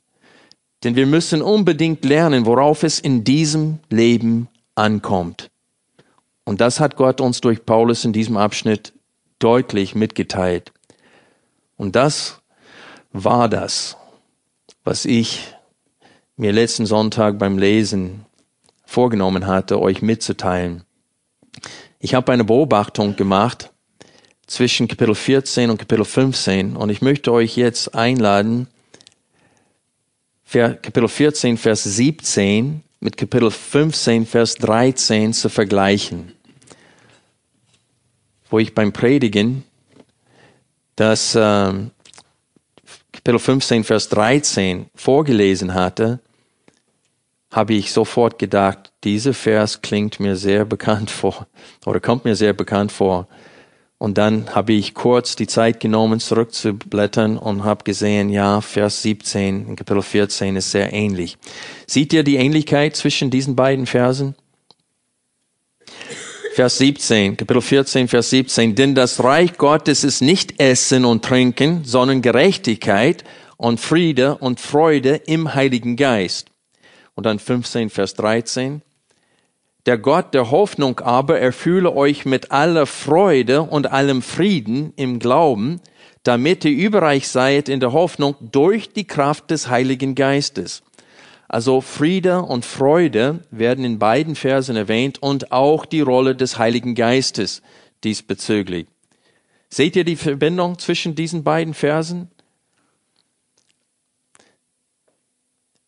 Denn 0.85 0.97
wir 0.97 1.07
müssen 1.07 1.41
unbedingt 1.41 2.05
lernen, 2.05 2.45
worauf 2.45 2.83
es 2.83 3.01
in 3.01 3.25
diesem 3.25 3.79
Leben 3.89 4.49
ankommt. 4.75 5.51
Und 6.45 6.61
das 6.61 6.79
hat 6.79 6.97
Gott 6.97 7.23
uns 7.23 7.41
durch 7.41 7.65
Paulus 7.65 8.05
in 8.05 8.13
diesem 8.13 8.37
Abschnitt 8.37 8.93
deutlich 9.39 9.95
mitgeteilt. 9.95 10.73
Und 11.79 11.97
das 11.97 12.43
war 13.13 13.49
das, 13.49 13.97
was 14.85 15.07
ich 15.07 15.55
mir 16.37 16.53
letzten 16.53 16.85
Sonntag 16.85 17.39
beim 17.39 17.57
Lesen 17.57 18.27
vorgenommen 18.89 19.47
hatte, 19.47 19.81
euch 19.81 20.01
mitzuteilen. 20.01 20.85
Ich 21.99 22.15
habe 22.15 22.33
eine 22.33 22.45
Beobachtung 22.45 23.17
gemacht 23.17 23.71
zwischen 24.47 24.89
Kapitel 24.89 25.15
14 25.15 25.69
und 25.69 25.79
Kapitel 25.79 26.05
15 26.05 26.77
und 26.77 26.89
ich 26.89 27.03
möchte 27.03 27.31
euch 27.33 27.57
jetzt 27.57 27.95
einladen, 27.95 28.69
Kapitel 30.51 31.09
14, 31.09 31.59
Vers 31.59 31.85
17 31.85 32.83
mit 33.01 33.19
Kapitel 33.19 33.51
15, 33.51 34.25
Vers 34.25 34.55
13 34.55 35.35
zu 35.35 35.51
vergleichen 35.51 36.33
wo 38.51 38.59
ich 38.59 38.75
beim 38.75 38.93
Predigen 38.93 39.65
das 40.97 41.35
äh, 41.35 41.73
Kapitel 43.13 43.39
15, 43.39 43.85
Vers 43.85 44.09
13 44.09 44.87
vorgelesen 44.95 45.75
hatte, 45.75 46.21
habe 47.51 47.75
ich 47.75 47.93
sofort 47.93 48.39
gedacht, 48.39 48.93
dieser 49.05 49.35
Vers 49.35 49.81
klingt 49.81 50.21
mir 50.21 50.37
sehr 50.37 50.65
bekannt 50.65 51.11
vor 51.11 51.47
oder 51.87 52.01
kommt 52.01 52.25
mir 52.25 52.37
sehr 52.37 52.53
bekannt 52.53 52.93
vor. 52.93 53.27
Und 53.99 54.17
dann 54.17 54.55
habe 54.55 54.75
ich 54.75 54.95
kurz 54.95 55.35
die 55.35 55.49
Zeit 55.49 55.81
genommen, 55.81 56.21
zurückzublättern 56.21 57.37
und 57.37 57.65
habe 57.65 57.83
gesehen, 57.83 58.31
ja, 58.31 58.61
Vers 58.61 59.03
17 59.03 59.67
in 59.69 59.77
Kapitel 59.77 60.03
14 60.03 60.55
ist 60.55 60.71
sehr 60.71 60.93
ähnlich. 60.93 61.37
Seht 61.87 62.13
ihr 62.13 62.23
die 62.23 62.37
Ähnlichkeit 62.37 62.95
zwischen 62.95 63.31
diesen 63.31 63.57
beiden 63.57 63.87
Versen? 63.87 64.37
Vers 66.55 66.79
17, 66.79 67.37
Kapitel 67.37 67.63
14, 67.63 68.09
Vers 68.09 68.31
17. 68.31 68.75
Denn 68.77 68.95
das 68.95 69.23
Reich 69.23 69.59
Gottes 69.59 70.05
ist 70.05 70.21
nicht 70.21 70.61
Essen 70.61 71.05
und 71.05 71.25
Trinken, 71.25 71.83
sondern 71.85 72.23
Gerechtigkeit 72.23 73.25
und 73.57 73.81
Friede 73.81 74.37
und 74.39 74.61
Freude 74.61 75.17
im 75.27 75.55
Heiligen 75.55 75.97
Geist. 75.97 76.48
Und 77.19 77.25
dann 77.25 77.41
15, 77.41 77.91
Vers 77.91 78.15
13. 78.15 78.81
Der 79.87 79.99
Gott 79.99 80.35
der 80.35 80.53
Hoffnung 80.53 81.01
aber 81.01 81.41
erfülle 81.41 81.93
euch 81.93 82.25
mit 82.25 82.53
aller 82.53 82.87
Freude 82.87 83.63
und 83.63 83.91
allem 83.91 84.23
Frieden 84.23 84.93
im 84.95 85.19
Glauben, 85.19 85.81
damit 86.23 86.65
ihr 86.65 86.71
überreich 86.71 87.27
seid 87.27 87.69
in 87.69 87.81
der 87.81 87.93
Hoffnung 87.93 88.37
durch 88.41 88.93
die 88.93 89.05
Kraft 89.05 89.51
des 89.51 89.69
Heiligen 89.69 90.15
Geistes. 90.15 90.85
Also 91.49 91.81
Friede 91.81 92.43
und 92.43 92.65
Freude 92.65 93.41
werden 93.51 93.85
in 93.85 93.99
beiden 93.99 94.37
Versen 94.37 94.77
erwähnt 94.77 95.21
und 95.21 95.51
auch 95.51 95.87
die 95.87 96.03
Rolle 96.03 96.37
des 96.37 96.57
Heiligen 96.57 96.95
Geistes 96.95 97.63
diesbezüglich. 98.05 98.87
Seht 99.69 99.97
ihr 99.97 100.05
die 100.05 100.15
Verbindung 100.15 100.79
zwischen 100.79 101.17
diesen 101.17 101.43
beiden 101.43 101.75
Versen? 101.75 102.31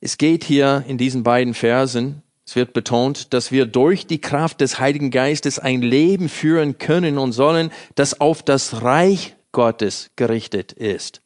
Es 0.00 0.19
geht 0.19 0.45
hier 0.45 0.85
in 0.88 0.99
diesen 0.99 1.23
beiden 1.23 1.54
Versen, 1.54 2.23
es 2.47 2.57
wird 2.57 2.73
betont, 2.73 3.33
dass 3.33 3.52
wir 3.52 3.64
durch 3.64 4.09
die 4.09 4.21
Kraft 4.21 4.61
des 4.61 4.80
Heiligen 4.80 5.12
Geistes 5.12 5.61
ein 5.61 5.83
Leben 5.83 6.28
führen 6.28 6.78
können 6.78 7.16
und 7.16 7.30
sollen, 7.30 7.71
das 7.95 8.21
auf 8.21 8.42
das 8.42 8.83
Reich 8.83 9.37
Gottes 9.52 10.11
gerichtet 10.16 10.73
ist. 10.73 11.21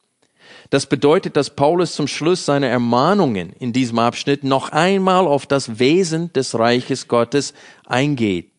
Das 0.68 0.86
bedeutet, 0.86 1.36
dass 1.36 1.56
Paulus 1.56 1.94
zum 1.94 2.08
Schluss 2.08 2.44
seiner 2.44 2.66
Ermahnungen 2.66 3.54
in 3.58 3.72
diesem 3.72 3.98
Abschnitt 4.00 4.44
noch 4.44 4.70
einmal 4.70 5.26
auf 5.26 5.46
das 5.46 5.78
Wesen 5.78 6.30
des 6.34 6.58
Reiches 6.58 7.08
Gottes 7.08 7.54
eingeht. 7.86 8.50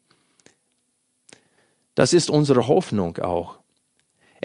Das 1.93 2.13
ist 2.13 2.29
unsere 2.29 2.67
Hoffnung 2.67 3.17
auch. 3.19 3.59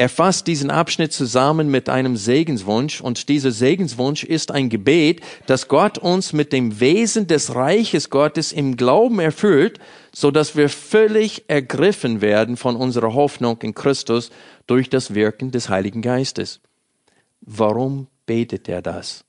Er 0.01 0.09
fasst 0.09 0.47
diesen 0.47 0.71
Abschnitt 0.71 1.13
zusammen 1.13 1.71
mit 1.71 1.91
einem 1.91 2.17
Segenswunsch 2.17 3.03
und 3.03 3.29
dieser 3.29 3.51
Segenswunsch 3.51 4.25
ist 4.25 4.51
ein 4.51 4.71
Gebet, 4.71 5.21
dass 5.45 5.69
Gott 5.69 5.99
uns 5.99 6.33
mit 6.33 6.55
dem 6.55 6.81
Wesen 6.81 7.27
des 7.27 7.55
Reiches 7.55 8.09
Gottes 8.09 8.51
im 8.51 8.79
Glauben 8.79 9.21
erfüllt, 9.21 9.79
so 10.11 10.31
dass 10.31 10.57
wir 10.57 10.71
völlig 10.71 11.51
ergriffen 11.51 12.23
werden 12.23 12.57
von 12.57 12.77
unserer 12.77 13.13
Hoffnung 13.13 13.61
in 13.61 13.75
Christus 13.75 14.31
durch 14.67 14.89
das 14.89 15.15
Wirken 15.15 15.51
des 15.51 15.69
Heiligen 15.69 16.01
Geistes. 16.01 16.61
Warum 17.43 18.07
betet 18.25 18.71
er 18.71 18.81
das? 18.81 19.27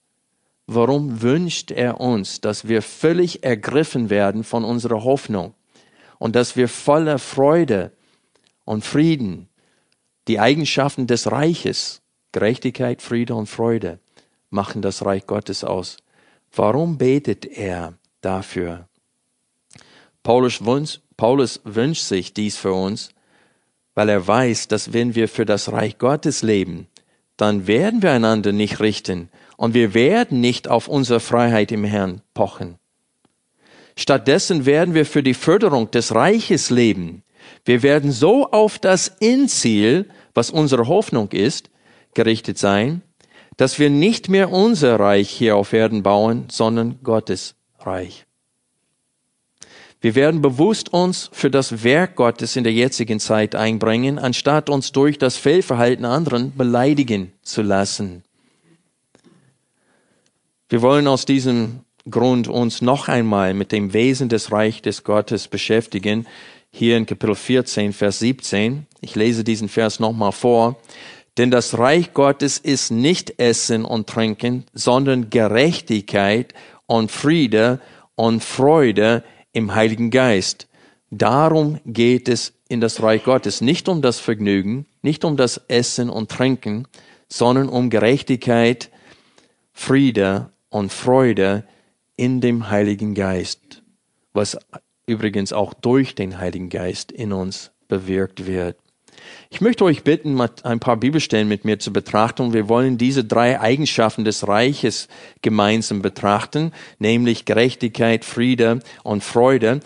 Warum 0.66 1.20
wünscht 1.20 1.70
er 1.70 2.00
uns, 2.00 2.40
dass 2.40 2.66
wir 2.66 2.80
völlig 2.80 3.44
ergriffen 3.44 4.08
werden 4.08 4.42
von 4.42 4.64
unserer 4.64 5.04
Hoffnung 5.04 5.52
und 6.18 6.34
dass 6.34 6.56
wir 6.56 6.66
voller 6.66 7.18
Freude 7.18 7.92
und 8.64 8.86
Frieden 8.86 9.50
die 10.28 10.40
Eigenschaften 10.40 11.06
des 11.06 11.30
Reiches, 11.30 12.02
Gerechtigkeit, 12.32 13.02
Friede 13.02 13.34
und 13.34 13.46
Freude, 13.46 13.98
machen 14.50 14.82
das 14.82 15.04
Reich 15.04 15.26
Gottes 15.26 15.64
aus? 15.64 15.96
Warum 16.54 16.98
betet 16.98 17.44
er 17.44 17.94
dafür? 18.20 18.88
Paulus 20.22 20.64
wünscht, 20.64 21.00
Paulus 21.16 21.60
wünscht 21.64 22.02
sich 22.02 22.32
dies 22.32 22.56
für 22.56 22.72
uns, 22.72 23.10
weil 23.94 24.08
er 24.08 24.26
weiß, 24.26 24.68
dass 24.68 24.92
wenn 24.92 25.14
wir 25.14 25.28
für 25.28 25.44
das 25.44 25.72
Reich 25.72 25.98
Gottes 25.98 26.42
leben, 26.42 26.86
dann 27.36 27.66
werden 27.66 28.02
wir 28.02 28.12
einander 28.12 28.52
nicht 28.52 28.80
richten 28.80 29.28
und 29.56 29.74
wir 29.74 29.94
werden 29.94 30.40
nicht 30.40 30.68
auf 30.68 30.88
unsere 30.88 31.20
Freiheit 31.20 31.72
im 31.72 31.84
Herrn 31.84 32.22
pochen. 32.34 32.78
Stattdessen 33.96 34.64
werden 34.64 34.94
wir 34.94 35.04
für 35.04 35.22
die 35.22 35.34
Förderung 35.34 35.90
des 35.90 36.14
Reiches 36.14 36.70
leben. 36.70 37.22
Wir 37.64 37.82
werden 37.82 38.10
so 38.10 38.50
auf 38.50 38.78
das 38.78 39.08
Endziel, 39.20 40.08
was 40.34 40.50
unsere 40.50 40.88
Hoffnung 40.88 41.30
ist, 41.30 41.70
gerichtet 42.14 42.58
sein, 42.58 43.02
dass 43.56 43.78
wir 43.78 43.90
nicht 43.90 44.28
mehr 44.28 44.50
unser 44.50 44.98
Reich 44.98 45.30
hier 45.30 45.56
auf 45.56 45.72
Erden 45.72 46.02
bauen, 46.02 46.46
sondern 46.50 46.98
Gottes 47.02 47.54
Reich. 47.78 48.26
Wir 50.00 50.16
werden 50.16 50.42
bewusst 50.42 50.92
uns 50.92 51.30
für 51.32 51.48
das 51.48 51.84
Werk 51.84 52.16
Gottes 52.16 52.56
in 52.56 52.64
der 52.64 52.72
jetzigen 52.72 53.20
Zeit 53.20 53.54
einbringen, 53.54 54.18
anstatt 54.18 54.68
uns 54.68 54.90
durch 54.90 55.16
das 55.16 55.36
Fehlverhalten 55.36 56.04
anderen 56.04 56.56
beleidigen 56.56 57.32
zu 57.42 57.62
lassen. 57.62 58.24
Wir 60.68 60.82
wollen 60.82 61.06
aus 61.06 61.24
diesem 61.24 61.80
Grund 62.10 62.48
uns 62.48 62.82
noch 62.82 63.06
einmal 63.06 63.54
mit 63.54 63.70
dem 63.70 63.92
Wesen 63.92 64.28
des 64.28 64.50
Reich 64.50 64.82
des 64.82 65.04
Gottes 65.04 65.46
beschäftigen. 65.46 66.26
Hier 66.74 66.96
in 66.96 67.04
Kapitel 67.04 67.34
14, 67.34 67.92
Vers 67.92 68.18
17. 68.20 68.86
Ich 69.02 69.14
lese 69.14 69.44
diesen 69.44 69.68
Vers 69.68 70.00
nochmal 70.00 70.32
vor. 70.32 70.80
Denn 71.36 71.50
das 71.50 71.78
Reich 71.78 72.14
Gottes 72.14 72.56
ist 72.56 72.90
nicht 72.90 73.38
Essen 73.38 73.84
und 73.84 74.08
Trinken, 74.08 74.64
sondern 74.72 75.28
Gerechtigkeit 75.28 76.54
und 76.86 77.10
Friede 77.10 77.78
und 78.14 78.42
Freude 78.42 79.22
im 79.52 79.74
Heiligen 79.74 80.10
Geist. 80.10 80.66
Darum 81.10 81.78
geht 81.84 82.26
es 82.26 82.54
in 82.68 82.80
das 82.80 83.02
Reich 83.02 83.24
Gottes. 83.24 83.60
Nicht 83.60 83.86
um 83.90 84.00
das 84.00 84.18
Vergnügen, 84.18 84.86
nicht 85.02 85.26
um 85.26 85.36
das 85.36 85.58
Essen 85.68 86.08
und 86.08 86.30
Trinken, 86.30 86.88
sondern 87.28 87.68
um 87.68 87.90
Gerechtigkeit, 87.90 88.90
Friede 89.74 90.50
und 90.70 90.90
Freude 90.90 91.64
in 92.16 92.40
dem 92.40 92.70
Heiligen 92.70 93.14
Geist, 93.14 93.82
was 94.32 94.56
übrigens 95.12 95.52
auch 95.52 95.74
durch 95.74 96.14
den 96.14 96.38
Heiligen 96.38 96.68
Geist 96.68 97.12
in 97.12 97.32
uns 97.32 97.70
bewirkt 97.88 98.46
wird. 98.46 98.76
Ich 99.50 99.60
möchte 99.60 99.84
euch 99.84 100.02
bitten, 100.02 100.40
ein 100.40 100.80
paar 100.80 100.96
Bibelstellen 100.96 101.46
mit 101.46 101.64
mir 101.64 101.78
zu 101.78 101.92
betrachten. 101.92 102.52
Wir 102.52 102.68
wollen 102.68 102.98
diese 102.98 103.22
drei 103.24 103.60
Eigenschaften 103.60 104.24
des 104.24 104.48
Reiches 104.48 105.08
gemeinsam 105.42 106.02
betrachten, 106.02 106.72
nämlich 106.98 107.44
Gerechtigkeit, 107.44 108.24
Friede 108.24 108.80
und 109.04 109.22
Freude. 109.22 109.80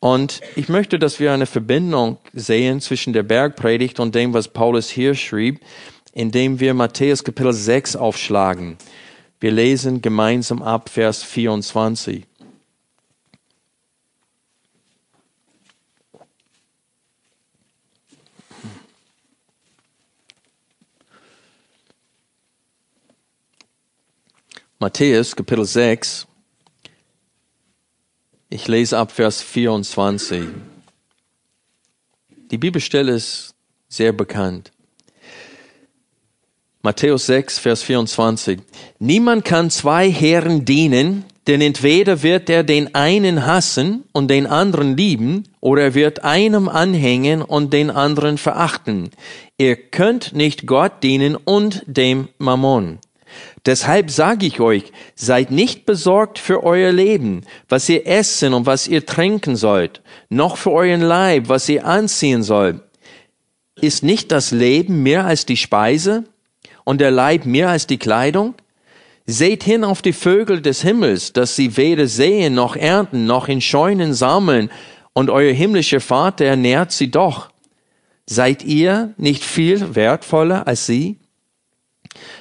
Und 0.00 0.40
ich 0.56 0.68
möchte, 0.68 0.98
dass 0.98 1.20
wir 1.20 1.32
eine 1.32 1.46
Verbindung 1.46 2.18
sehen 2.32 2.80
zwischen 2.80 3.12
der 3.12 3.24
Bergpredigt 3.24 4.00
und 4.00 4.14
dem, 4.14 4.32
was 4.32 4.48
Paulus 4.48 4.88
hier 4.88 5.14
schrieb 5.14 5.60
indem 6.18 6.58
wir 6.58 6.74
Matthäus 6.74 7.22
Kapitel 7.22 7.52
6 7.52 7.94
aufschlagen. 7.94 8.76
Wir 9.38 9.52
lesen 9.52 10.02
gemeinsam 10.02 10.62
ab 10.62 10.88
Vers 10.88 11.22
24. 11.22 12.26
Matthäus 24.80 25.34
Kapitel 25.34 25.64
6. 25.64 26.28
Ich 28.48 28.68
lese 28.68 28.96
ab 28.96 29.10
Vers 29.10 29.42
24. 29.42 30.44
Die 32.52 32.58
Bibelstelle 32.58 33.10
ist 33.10 33.56
sehr 33.88 34.12
bekannt. 34.12 34.70
Matthäus 36.82 37.26
6, 37.26 37.58
Vers 37.58 37.82
24. 37.82 38.60
Niemand 39.00 39.44
kann 39.44 39.68
zwei 39.70 40.12
Herren 40.12 40.64
dienen, 40.64 41.24
denn 41.48 41.60
entweder 41.60 42.22
wird 42.22 42.48
er 42.48 42.62
den 42.62 42.94
einen 42.94 43.46
hassen 43.46 44.04
und 44.12 44.28
den 44.28 44.46
anderen 44.46 44.96
lieben, 44.96 45.48
oder 45.58 45.82
er 45.82 45.94
wird 45.94 46.22
einem 46.22 46.68
anhängen 46.68 47.42
und 47.42 47.72
den 47.72 47.90
anderen 47.90 48.38
verachten. 48.38 49.10
Ihr 49.56 49.74
könnt 49.74 50.34
nicht 50.34 50.68
Gott 50.68 51.02
dienen 51.02 51.34
und 51.34 51.82
dem 51.88 52.28
Mammon. 52.38 53.00
Deshalb 53.68 54.10
sage 54.10 54.46
ich 54.46 54.60
euch, 54.60 54.84
seid 55.14 55.50
nicht 55.50 55.84
besorgt 55.84 56.38
für 56.38 56.64
euer 56.64 56.90
Leben, 56.90 57.42
was 57.68 57.86
ihr 57.90 58.06
essen 58.06 58.54
und 58.54 58.64
was 58.64 58.88
ihr 58.88 59.04
trinken 59.04 59.56
sollt, 59.56 60.00
noch 60.30 60.56
für 60.56 60.72
euren 60.72 61.02
Leib, 61.02 61.50
was 61.50 61.68
ihr 61.68 61.84
anziehen 61.84 62.42
sollt. 62.42 62.80
Ist 63.78 64.02
nicht 64.02 64.32
das 64.32 64.52
Leben 64.52 65.02
mehr 65.02 65.26
als 65.26 65.44
die 65.44 65.58
Speise 65.58 66.24
und 66.84 67.02
der 67.02 67.10
Leib 67.10 67.44
mehr 67.44 67.68
als 67.68 67.86
die 67.86 67.98
Kleidung? 67.98 68.54
Seht 69.26 69.64
hin 69.64 69.84
auf 69.84 70.00
die 70.00 70.14
Vögel 70.14 70.62
des 70.62 70.80
Himmels, 70.80 71.34
dass 71.34 71.54
sie 71.54 71.76
weder 71.76 72.06
säen 72.06 72.54
noch 72.54 72.74
ernten, 72.74 73.26
noch 73.26 73.48
in 73.48 73.60
Scheunen 73.60 74.14
sammeln, 74.14 74.70
und 75.12 75.28
euer 75.28 75.52
himmlischer 75.52 76.00
Vater 76.00 76.46
ernährt 76.46 76.90
sie 76.90 77.10
doch. 77.10 77.50
Seid 78.24 78.64
ihr 78.64 79.12
nicht 79.18 79.44
viel 79.44 79.94
wertvoller 79.94 80.66
als 80.66 80.86
sie? 80.86 81.18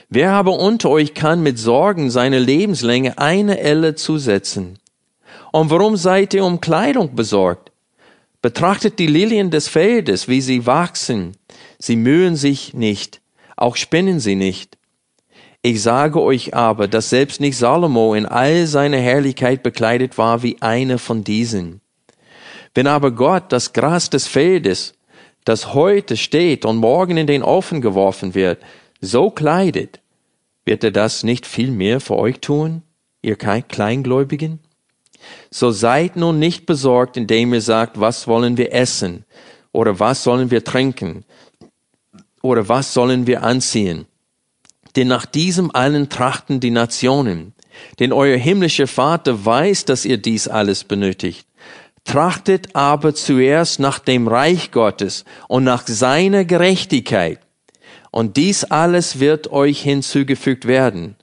Wer 0.09 0.31
aber 0.31 0.57
unter 0.59 0.89
euch 0.89 1.13
kann 1.13 1.43
mit 1.43 1.59
Sorgen 1.59 2.09
seine 2.09 2.39
Lebenslänge 2.39 3.17
eine 3.17 3.59
Elle 3.59 3.95
zusetzen? 3.95 4.79
Und 5.51 5.69
warum 5.69 5.97
seid 5.97 6.33
ihr 6.33 6.45
um 6.45 6.61
Kleidung 6.61 7.15
besorgt? 7.15 7.71
Betrachtet 8.41 8.99
die 8.99 9.07
Lilien 9.07 9.51
des 9.51 9.67
Feldes, 9.67 10.29
wie 10.29 10.39
sie 10.39 10.65
wachsen. 10.65 11.35
Sie 11.77 11.97
mühen 11.97 12.35
sich 12.37 12.73
nicht, 12.73 13.19
auch 13.57 13.75
spinnen 13.75 14.19
sie 14.19 14.35
nicht. 14.35 14.77
Ich 15.61 15.81
sage 15.81 16.21
euch 16.21 16.53
aber, 16.55 16.87
dass 16.87 17.09
selbst 17.09 17.41
nicht 17.41 17.57
Salomo 17.57 18.13
in 18.13 18.25
all 18.25 18.67
seiner 18.67 18.99
Herrlichkeit 18.99 19.63
bekleidet 19.63 20.17
war 20.17 20.43
wie 20.43 20.55
eine 20.61 20.99
von 20.99 21.25
diesen. 21.25 21.81
Wenn 22.73 22.87
aber 22.87 23.11
Gott 23.11 23.51
das 23.51 23.73
Gras 23.73 24.09
des 24.09 24.27
Feldes, 24.27 24.93
das 25.43 25.73
heute 25.73 26.15
steht 26.15 26.63
und 26.63 26.77
morgen 26.77 27.17
in 27.17 27.27
den 27.27 27.43
Ofen 27.43 27.81
geworfen 27.81 28.35
wird, 28.35 28.59
so 29.01 29.29
kleidet, 29.29 29.99
wird 30.65 30.83
er 30.83 30.91
das 30.91 31.23
nicht 31.23 31.45
viel 31.45 31.71
mehr 31.71 31.99
für 31.99 32.17
euch 32.17 32.39
tun, 32.39 32.81
ihr 33.21 33.35
Kleingläubigen? 33.35 34.59
So 35.49 35.71
seid 35.71 36.15
nun 36.15 36.39
nicht 36.39 36.65
besorgt, 36.65 37.17
indem 37.17 37.53
ihr 37.53 37.61
sagt, 37.61 37.99
was 37.99 38.27
wollen 38.27 38.57
wir 38.57 38.73
essen 38.73 39.25
oder 39.71 39.99
was 39.99 40.23
sollen 40.23 40.51
wir 40.51 40.63
trinken 40.63 41.23
oder 42.41 42.69
was 42.69 42.93
sollen 42.93 43.27
wir 43.27 43.43
anziehen? 43.43 44.05
Denn 44.95 45.07
nach 45.07 45.25
diesem 45.25 45.71
allen 45.73 46.09
trachten 46.09 46.59
die 46.59 46.71
Nationen. 46.71 47.53
Denn 47.99 48.11
euer 48.11 48.37
himmlischer 48.37 48.87
Vater 48.87 49.45
weiß, 49.45 49.85
dass 49.85 50.05
ihr 50.05 50.17
dies 50.17 50.47
alles 50.47 50.83
benötigt. 50.83 51.47
Trachtet 52.03 52.75
aber 52.75 53.13
zuerst 53.13 53.79
nach 53.79 53.99
dem 53.99 54.27
Reich 54.27 54.71
Gottes 54.71 55.25
und 55.47 55.63
nach 55.63 55.85
seiner 55.85 56.45
Gerechtigkeit 56.45 57.39
und 58.17 58.35
dies 58.35 58.63
alles 58.63 59.19
wird 59.19 59.51
euch 59.51 59.79
hinzugefügt 59.79 60.65
werden. 60.67 61.15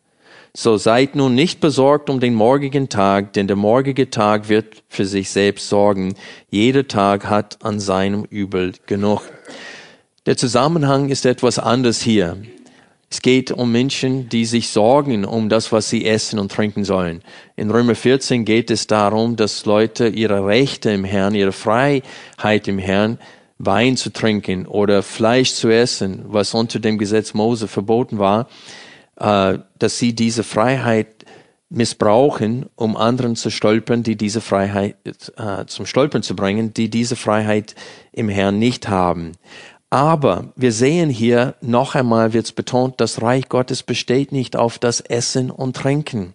So 0.56 0.76
seid 0.76 1.16
nun 1.16 1.34
nicht 1.34 1.58
besorgt 1.58 2.08
um 2.08 2.20
den 2.20 2.34
morgigen 2.34 2.88
Tag, 2.88 3.32
denn 3.32 3.48
der 3.48 3.56
morgige 3.56 4.10
Tag 4.10 4.48
wird 4.48 4.84
für 4.88 5.04
sich 5.04 5.30
selbst 5.30 5.68
sorgen. 5.68 6.14
Jeder 6.50 6.86
Tag 6.86 7.28
hat 7.28 7.58
an 7.64 7.80
seinem 7.80 8.22
Übel 8.22 8.74
genug. 8.86 9.22
Der 10.26 10.36
Zusammenhang 10.36 11.08
ist 11.08 11.26
etwas 11.26 11.58
anders 11.58 12.00
hier. 12.00 12.36
Es 13.10 13.22
geht 13.22 13.50
um 13.50 13.72
Menschen, 13.72 14.28
die 14.28 14.44
sich 14.44 14.68
sorgen 14.68 15.24
um 15.24 15.48
das, 15.48 15.72
was 15.72 15.90
sie 15.90 16.06
essen 16.06 16.38
und 16.38 16.52
trinken 16.52 16.84
sollen. 16.84 17.22
In 17.56 17.72
Römer 17.72 17.96
14 17.96 18.44
geht 18.44 18.70
es 18.70 18.86
darum, 18.86 19.34
dass 19.34 19.66
Leute 19.66 20.06
ihre 20.06 20.46
Rechte 20.46 20.92
im 20.92 21.02
Herrn, 21.02 21.34
ihre 21.34 21.50
Freiheit 21.50 22.68
im 22.68 22.78
Herrn 22.78 23.18
Wein 23.58 23.96
zu 23.96 24.12
trinken 24.12 24.66
oder 24.66 25.02
Fleisch 25.02 25.52
zu 25.52 25.68
essen, 25.68 26.24
was 26.26 26.54
unter 26.54 26.80
dem 26.80 26.98
Gesetz 26.98 27.34
Mose 27.34 27.68
verboten 27.68 28.18
war, 28.18 28.48
äh, 29.16 29.58
dass 29.78 29.98
sie 29.98 30.14
diese 30.14 30.42
Freiheit 30.42 31.24
missbrauchen, 31.70 32.66
um 32.76 32.96
anderen 32.96 33.36
zu 33.36 33.50
stolpern, 33.50 34.02
die 34.02 34.16
diese 34.16 34.40
Freiheit 34.40 34.96
äh, 35.36 35.66
zum 35.66 35.86
Stolpern 35.86 36.22
zu 36.22 36.36
bringen, 36.36 36.72
die 36.74 36.88
diese 36.88 37.16
Freiheit 37.16 37.74
im 38.12 38.28
Herrn 38.28 38.58
nicht 38.58 38.88
haben. 38.88 39.32
Aber 39.90 40.52
wir 40.56 40.72
sehen 40.72 41.10
hier 41.10 41.54
noch 41.60 41.94
einmal 41.94 42.32
wird 42.32 42.46
es 42.46 42.52
betont, 42.52 43.00
das 43.00 43.22
Reich 43.22 43.48
Gottes 43.48 43.82
besteht 43.82 44.32
nicht 44.32 44.56
auf 44.56 44.78
das 44.78 45.00
Essen 45.00 45.50
und 45.50 45.76
Trinken. 45.76 46.34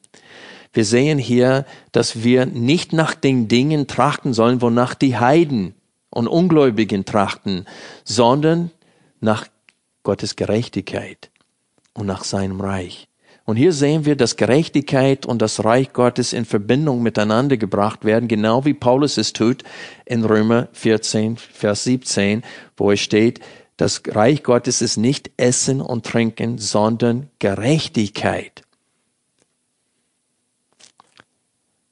Wir 0.71 0.85
sehen 0.85 1.17
hier, 1.17 1.65
dass 1.91 2.23
wir 2.23 2.45
nicht 2.45 2.93
nach 2.93 3.15
den 3.15 3.47
Dingen 3.47 3.87
trachten 3.87 4.33
sollen, 4.33 4.61
wonach 4.61 4.93
die 4.93 5.17
Heiden 5.17 5.73
und 6.09 6.27
Ungläubigen 6.27 7.05
trachten, 7.05 7.65
sondern 8.03 8.71
nach 9.19 9.47
Gottes 10.03 10.35
Gerechtigkeit 10.35 11.29
und 11.93 12.07
nach 12.07 12.23
seinem 12.23 12.61
Reich. 12.61 13.07
Und 13.45 13.55
hier 13.55 13.73
sehen 13.73 14.05
wir, 14.05 14.15
dass 14.15 14.35
Gerechtigkeit 14.35 15.25
und 15.25 15.41
das 15.41 15.65
Reich 15.65 15.91
Gottes 15.91 16.33
in 16.33 16.45
Verbindung 16.45 17.01
miteinander 17.01 17.57
gebracht 17.57 18.05
werden, 18.05 18.27
genau 18.27 18.63
wie 18.63 18.75
Paulus 18.75 19.17
es 19.17 19.33
tut 19.33 19.63
in 20.05 20.23
Römer 20.23 20.67
14, 20.73 21.37
Vers 21.37 21.83
17, 21.85 22.43
wo 22.77 22.91
es 22.91 22.99
steht, 22.99 23.39
das 23.75 24.03
Reich 24.07 24.43
Gottes 24.43 24.81
ist 24.81 24.97
nicht 24.97 25.31
Essen 25.37 25.81
und 25.81 26.05
Trinken, 26.05 26.57
sondern 26.57 27.29
Gerechtigkeit 27.39 28.63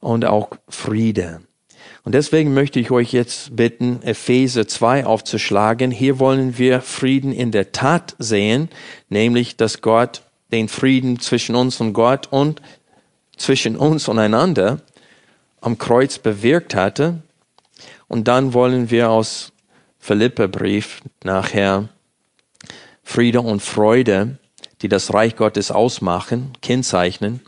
und 0.00 0.24
auch 0.26 0.50
Friede. 0.68 1.40
Und 2.08 2.12
deswegen 2.12 2.54
möchte 2.54 2.80
ich 2.80 2.90
euch 2.90 3.12
jetzt 3.12 3.54
bitten, 3.54 4.00
Epheser 4.02 4.66
2 4.66 5.04
aufzuschlagen. 5.04 5.90
Hier 5.90 6.18
wollen 6.18 6.56
wir 6.56 6.80
Frieden 6.80 7.32
in 7.32 7.52
der 7.52 7.72
Tat 7.72 8.16
sehen, 8.18 8.70
nämlich, 9.10 9.58
dass 9.58 9.82
Gott 9.82 10.22
den 10.50 10.70
Frieden 10.70 11.20
zwischen 11.20 11.54
uns 11.54 11.82
und 11.82 11.92
Gott 11.92 12.28
und 12.30 12.62
zwischen 13.36 13.76
uns 13.76 14.08
und 14.08 14.18
einander 14.18 14.80
am 15.60 15.76
Kreuz 15.76 16.18
bewirkt 16.18 16.74
hatte. 16.74 17.22
Und 18.06 18.26
dann 18.26 18.54
wollen 18.54 18.90
wir 18.90 19.10
aus 19.10 19.52
Philipperbrief 19.98 21.02
nachher 21.24 21.90
Friede 23.02 23.42
und 23.42 23.60
Freude, 23.60 24.38
die 24.80 24.88
das 24.88 25.12
Reich 25.12 25.36
Gottes 25.36 25.70
ausmachen, 25.70 26.54
kennzeichnen 26.62 27.42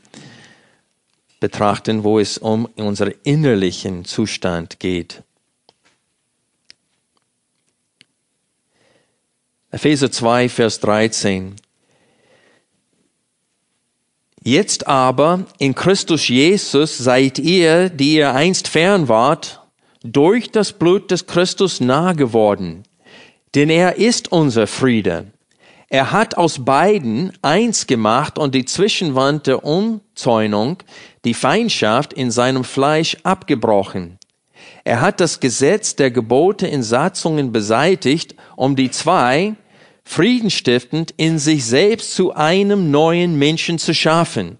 betrachten, 1.40 2.04
wo 2.04 2.18
es 2.18 2.38
um 2.38 2.66
unseren 2.76 3.14
innerlichen 3.24 4.04
Zustand 4.04 4.78
geht. 4.78 5.22
Epheser 9.70 10.10
2, 10.10 10.48
Vers 10.48 10.80
13. 10.80 11.56
Jetzt 14.42 14.86
aber 14.86 15.46
in 15.58 15.74
Christus 15.74 16.28
Jesus 16.28 16.98
seid 16.98 17.38
ihr, 17.38 17.88
die 17.88 18.16
ihr 18.16 18.34
einst 18.34 18.68
fern 18.68 19.08
wart, 19.08 19.60
durch 20.02 20.50
das 20.50 20.72
Blut 20.72 21.10
des 21.10 21.26
Christus 21.26 21.80
nahe 21.80 22.14
geworden. 22.14 22.84
Denn 23.54 23.68
er 23.68 23.96
ist 23.96 24.32
unser 24.32 24.66
Friede 24.66 25.26
er 25.92 26.12
hat 26.12 26.36
aus 26.38 26.64
beiden 26.64 27.32
eins 27.42 27.88
gemacht 27.88 28.38
und 28.38 28.54
die 28.54 28.64
Zwischenwand 28.64 29.48
der 29.48 29.64
Umzäunung, 29.64 30.78
die 31.24 31.34
Feindschaft 31.34 32.12
in 32.12 32.30
seinem 32.30 32.62
Fleisch 32.62 33.16
abgebrochen. 33.24 34.16
Er 34.84 35.00
hat 35.00 35.18
das 35.18 35.40
Gesetz 35.40 35.96
der 35.96 36.12
Gebote 36.12 36.68
in 36.68 36.84
Satzungen 36.84 37.50
beseitigt, 37.50 38.36
um 38.54 38.76
die 38.76 38.92
zwei 38.92 39.56
friedenstiftend 40.04 41.12
in 41.16 41.40
sich 41.40 41.64
selbst 41.64 42.14
zu 42.14 42.34
einem 42.34 42.92
neuen 42.92 43.36
Menschen 43.36 43.78
zu 43.78 43.92
schaffen 43.92 44.58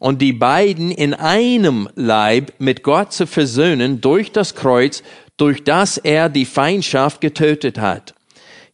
und 0.00 0.20
die 0.20 0.32
beiden 0.32 0.90
in 0.90 1.14
einem 1.14 1.88
Leib 1.94 2.52
mit 2.58 2.82
Gott 2.82 3.12
zu 3.12 3.28
versöhnen 3.28 4.00
durch 4.00 4.32
das 4.32 4.56
Kreuz, 4.56 5.04
durch 5.36 5.62
das 5.62 5.98
er 5.98 6.28
die 6.28 6.44
Feindschaft 6.44 7.20
getötet 7.20 7.78
hat. 7.78 8.14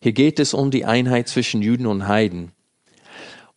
Hier 0.03 0.13
geht 0.13 0.41
es 0.41 0.55
um 0.55 0.71
die 0.71 0.85
Einheit 0.85 1.29
zwischen 1.29 1.61
Juden 1.61 1.87
und 1.87 2.09
Heiden. 2.09 2.53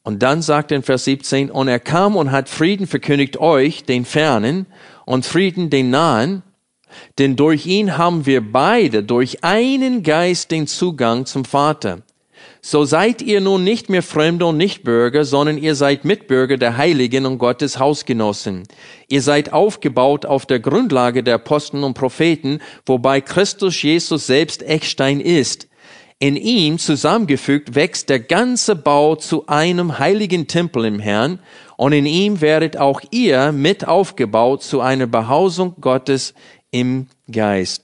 Und 0.04 0.22
dann 0.22 0.42
sagt 0.42 0.72
er 0.72 0.78
in 0.78 0.84
Vers 0.84 1.06
17, 1.06 1.50
und 1.50 1.70
er 1.70 1.80
kam 1.80 2.18
und 2.18 2.32
hat 2.32 2.50
Frieden 2.50 2.88
verkündigt 2.88 3.38
euch, 3.38 3.86
den 3.86 4.04
Fernen, 4.04 4.66
und 5.06 5.26
Frieden 5.26 5.70
den 5.70 5.90
Nahen, 5.90 6.44
denn 7.18 7.36
durch 7.36 7.66
ihn 7.66 7.98
haben 7.98 8.26
wir 8.26 8.42
beide 8.42 9.04
durch 9.04 9.44
einen 9.44 10.04
Geist 10.04 10.52
den 10.52 10.68
Zugang 10.68 11.26
zum 11.26 11.46
Vater. 11.46 12.00
So 12.62 12.86
seid 12.86 13.22
ihr 13.22 13.42
nun 13.42 13.64
nicht 13.64 13.90
mehr 13.90 14.04
Fremde 14.04 14.46
und 14.46 14.58
Nichtbürger, 14.58 15.26
sondern 15.26 15.58
ihr 15.58 15.76
seid 15.76 16.06
Mitbürger 16.06 16.58
der 16.58 16.78
Heiligen 16.78 17.26
und 17.26 17.38
Gottes 17.38 17.80
Hausgenossen. 17.80 18.64
Ihr 19.10 19.22
seid 19.22 19.52
aufgebaut 19.52 20.26
auf 20.26 20.46
der 20.46 20.60
Grundlage 20.60 21.24
der 21.24 21.36
Aposteln 21.36 21.84
und 21.84 21.94
Propheten, 21.94 22.60
wobei 22.86 23.22
Christus 23.22 23.82
Jesus 23.82 24.28
selbst 24.28 24.64
Eckstein 24.64 25.20
ist. 25.20 25.68
In 26.24 26.38
ihm 26.38 26.80
zusammengefügt 26.80 27.76
wächst 27.76 28.08
der 28.08 28.22
ganze 28.22 28.78
Bau 28.78 29.18
zu 29.18 29.48
einem 29.48 30.00
heiligen 30.00 30.48
Tempel 30.48 30.86
im 30.86 31.00
Herrn, 31.00 31.40
und 31.76 31.92
in 31.92 32.06
ihm 32.06 32.40
werdet 32.40 32.78
auch 32.78 33.02
ihr 33.12 33.52
mit 33.52 33.86
aufgebaut 33.86 34.64
zu 34.64 34.80
einer 34.80 35.06
Behausung 35.06 35.76
Gottes 35.82 36.34
im 36.72 37.08
Geist. 37.30 37.84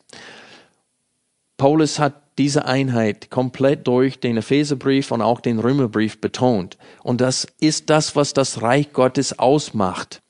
Paulus 1.58 2.00
hat 2.00 2.14
diese 2.38 2.64
Einheit 2.64 3.30
komplett 3.30 3.86
durch 3.86 4.22
den 4.22 4.38
Epheserbrief 4.38 5.12
und 5.12 5.22
auch 5.22 5.42
den 5.42 5.60
Römerbrief 5.60 6.22
betont. 6.22 6.78
Und 7.04 7.20
das 7.20 7.46
ist 7.60 7.90
das, 7.90 8.16
was 8.16 8.32
das 8.32 8.62
Reich 8.62 8.94
Gottes 8.94 9.38
ausmacht. 9.38 10.22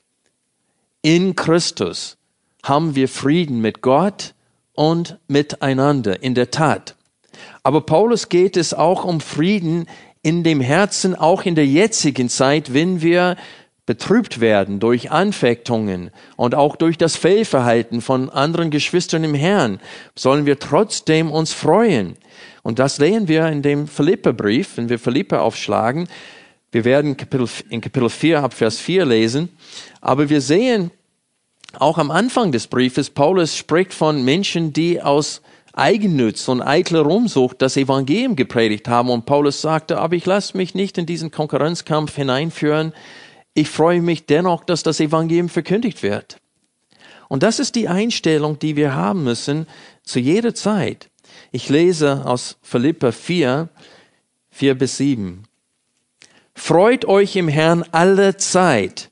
In 1.04 1.36
Christus 1.36 2.17
haben 2.63 2.95
wir 2.95 3.08
Frieden 3.08 3.62
mit 3.62 3.84
Gott 3.84 4.34
und 4.74 5.19
miteinander, 5.28 6.24
in 6.24 6.34
der 6.34 6.50
Tat. 6.50 6.95
Aber 7.63 7.82
Paulus 7.82 8.30
geht 8.30 8.58
es 8.58 8.74
auch 8.74 9.04
um 9.04 9.22
Frieden 9.22 9.88
in 10.22 10.43
dem 10.43 10.62
Herzen, 10.62 11.15
auch 11.15 11.43
in 11.43 11.56
der 11.56 11.65
jetzigen 11.65 12.30
Zeit, 12.30 12.74
wenn 12.74 13.02
wir 13.02 13.36
betrübt 13.86 14.39
werden 14.39 14.80
durch 14.80 15.10
Anfechtungen 15.10 16.12
und 16.36 16.54
auch 16.54 16.76
durch 16.76 16.98
das 16.98 17.15
Fehlverhalten 17.15 18.02
von 18.02 18.30
anderen 18.30 18.69
Geschwistern 18.69 19.24
im 19.24 19.34
Herrn, 19.34 19.80
sollen 20.15 20.45
wir 20.45 20.60
trotzdem 20.60 21.32
uns 21.32 21.54
freuen. 21.54 22.15
Und 22.62 22.78
das 22.78 22.98
sehen 22.98 23.28
wir 23.28 23.48
in 23.48 23.63
dem 23.63 23.88
Philipperbrief, 23.88 24.78
wenn 24.78 24.89
wir 24.89 25.00
Philippe 25.00 25.41
aufschlagen. 25.41 26.08
Wir 26.72 26.86
werden 26.86 27.15
in 27.69 27.82
Kapitel 27.82 28.10
4 28.10 28.43
ab 28.43 28.54
Vers 28.54 28.78
4 28.78 29.06
lesen. 29.06 29.50
Aber 30.02 30.30
wir 30.30 30.41
sehen 30.41 30.91
auch 31.74 31.98
am 31.98 32.12
Anfang 32.12 32.52
des 32.52 32.67
Briefes, 32.67 33.10
Paulus 33.10 33.58
spricht 33.58 33.93
von 33.93 34.24
Menschen, 34.24 34.72
die 34.72 35.02
aus 35.02 35.41
Eigennutz 35.73 36.47
und 36.47 36.62
eitler 36.62 37.01
Rumsucht 37.01 37.62
das 37.62 37.77
Evangelium 37.77 38.36
gepredigt 38.36 38.88
haben. 38.88 39.10
Und 39.10 39.25
Paulus 39.25 39.62
sagte, 39.62 39.97
aber 39.99 40.15
ich 40.15 40.25
lasse 40.25 40.58
mich 40.58 40.75
nicht 40.75 40.97
in 40.97 41.05
diesen 41.05 41.32
Konkurrenzkampf 41.32 42.15
hineinführen 42.15 42.93
ich 43.60 43.69
freue 43.69 44.01
mich 44.01 44.25
dennoch, 44.25 44.63
dass 44.63 44.84
das 44.84 45.01
Evangelium 45.01 45.49
verkündigt 45.49 46.01
wird. 46.01 46.39
Und 47.27 47.43
das 47.43 47.60
ist 47.60 47.75
die 47.75 47.89
Einstellung, 47.89 48.58
die 48.58 48.75
wir 48.75 48.95
haben 48.95 49.23
müssen 49.23 49.67
zu 50.03 50.19
jeder 50.19 50.55
Zeit. 50.55 51.10
Ich 51.51 51.67
lese 51.67 52.25
aus 52.25 52.58
Philippa 52.62 53.12
4, 53.12 53.67
4 54.51 54.75
bis 54.75 54.97
7. 54.97 55.43
Freut 56.55 57.03
euch 57.03 57.36
im 57.36 57.49
Herrn 57.49 57.84
alle 57.91 58.38
Zeit. 58.38 59.10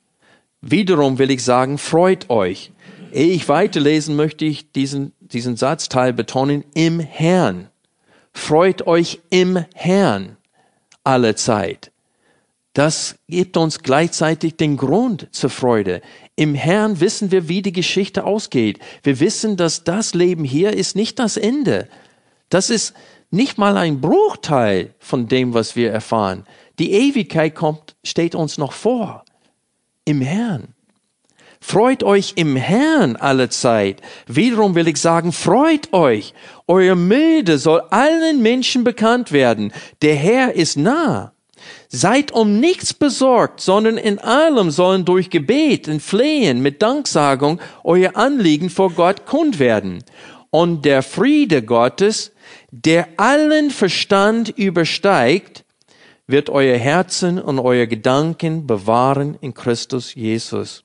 Wiederum 0.61 1.19
will 1.19 1.29
ich 1.29 1.43
sagen, 1.43 1.77
freut 1.77 2.29
euch. 2.29 2.71
Ehe 3.11 3.33
ich 3.33 3.47
weiterlesen, 3.49 4.15
möchte 4.15 4.45
ich 4.45 4.71
diesen, 4.71 5.11
diesen 5.33 5.57
Satzteil 5.57 6.13
betonen, 6.13 6.63
im 6.73 6.99
Herrn. 6.99 7.69
Freut 8.33 8.85
euch 8.87 9.19
im 9.29 9.63
Herrn 9.73 10.37
alle 11.03 11.35
Zeit. 11.35 11.91
Das 12.73 13.15
gibt 13.27 13.57
uns 13.57 13.79
gleichzeitig 13.79 14.55
den 14.55 14.77
Grund 14.77 15.29
zur 15.31 15.49
Freude. 15.49 16.01
Im 16.35 16.53
Herrn 16.53 16.99
wissen 16.99 17.31
wir, 17.31 17.47
wie 17.47 17.63
die 17.63 17.71
Geschichte 17.71 18.23
ausgeht. 18.23 18.77
Wir 19.01 19.19
wissen, 19.19 19.57
dass 19.57 19.83
das 19.83 20.13
Leben 20.13 20.43
hier 20.43 20.73
ist 20.73 20.95
nicht 20.95 21.17
das 21.17 21.37
Ende. 21.37 21.87
Das 22.49 22.69
ist 22.69 22.93
nicht 23.31 23.57
mal 23.57 23.77
ein 23.77 23.99
Bruchteil 23.99 24.93
von 24.99 25.27
dem, 25.27 25.55
was 25.55 25.75
wir 25.75 25.91
erfahren. 25.91 26.45
Die 26.77 26.91
Ewigkeit 26.91 27.55
kommt, 27.55 27.95
steht 28.03 28.35
uns 28.35 28.59
noch 28.59 28.73
vor. 28.73 29.25
Im 30.05 30.21
Herrn. 30.21 30.75
Freut 31.59 32.03
euch 32.03 32.33
im 32.35 32.55
Herrn 32.55 33.15
alle 33.15 33.49
Zeit. 33.49 34.01
Wiederum 34.27 34.75
will 34.75 34.87
ich 34.87 34.97
sagen, 34.97 35.31
freut 35.31 35.91
euch. 35.93 36.33
Euer 36.67 36.95
Milde 36.95 37.57
soll 37.57 37.81
allen 37.89 38.41
Menschen 38.41 38.83
bekannt 38.83 39.31
werden. 39.31 39.73
Der 40.01 40.15
Herr 40.15 40.53
ist 40.53 40.77
nah. 40.77 41.33
Seid 41.89 42.31
um 42.31 42.59
nichts 42.59 42.93
besorgt, 42.93 43.61
sondern 43.61 43.97
in 43.97 44.19
allem 44.19 44.71
sollen 44.71 45.05
durch 45.05 45.29
Gebet 45.29 45.87
und 45.87 46.01
Flehen 46.01 46.61
mit 46.61 46.81
Danksagung 46.81 47.59
euer 47.83 48.15
Anliegen 48.15 48.69
vor 48.69 48.91
Gott 48.91 49.25
kund 49.25 49.59
werden. 49.59 50.03
Und 50.49 50.85
der 50.85 51.01
Friede 51.01 51.61
Gottes, 51.61 52.31
der 52.71 53.07
allen 53.17 53.71
Verstand 53.71 54.49
übersteigt, 54.49 55.63
wird 56.27 56.49
euer 56.49 56.77
Herzen 56.77 57.39
und 57.39 57.59
euer 57.59 57.85
Gedanken 57.85 58.67
bewahren 58.67 59.37
in 59.39 59.53
Christus 59.53 60.13
Jesus. 60.13 60.83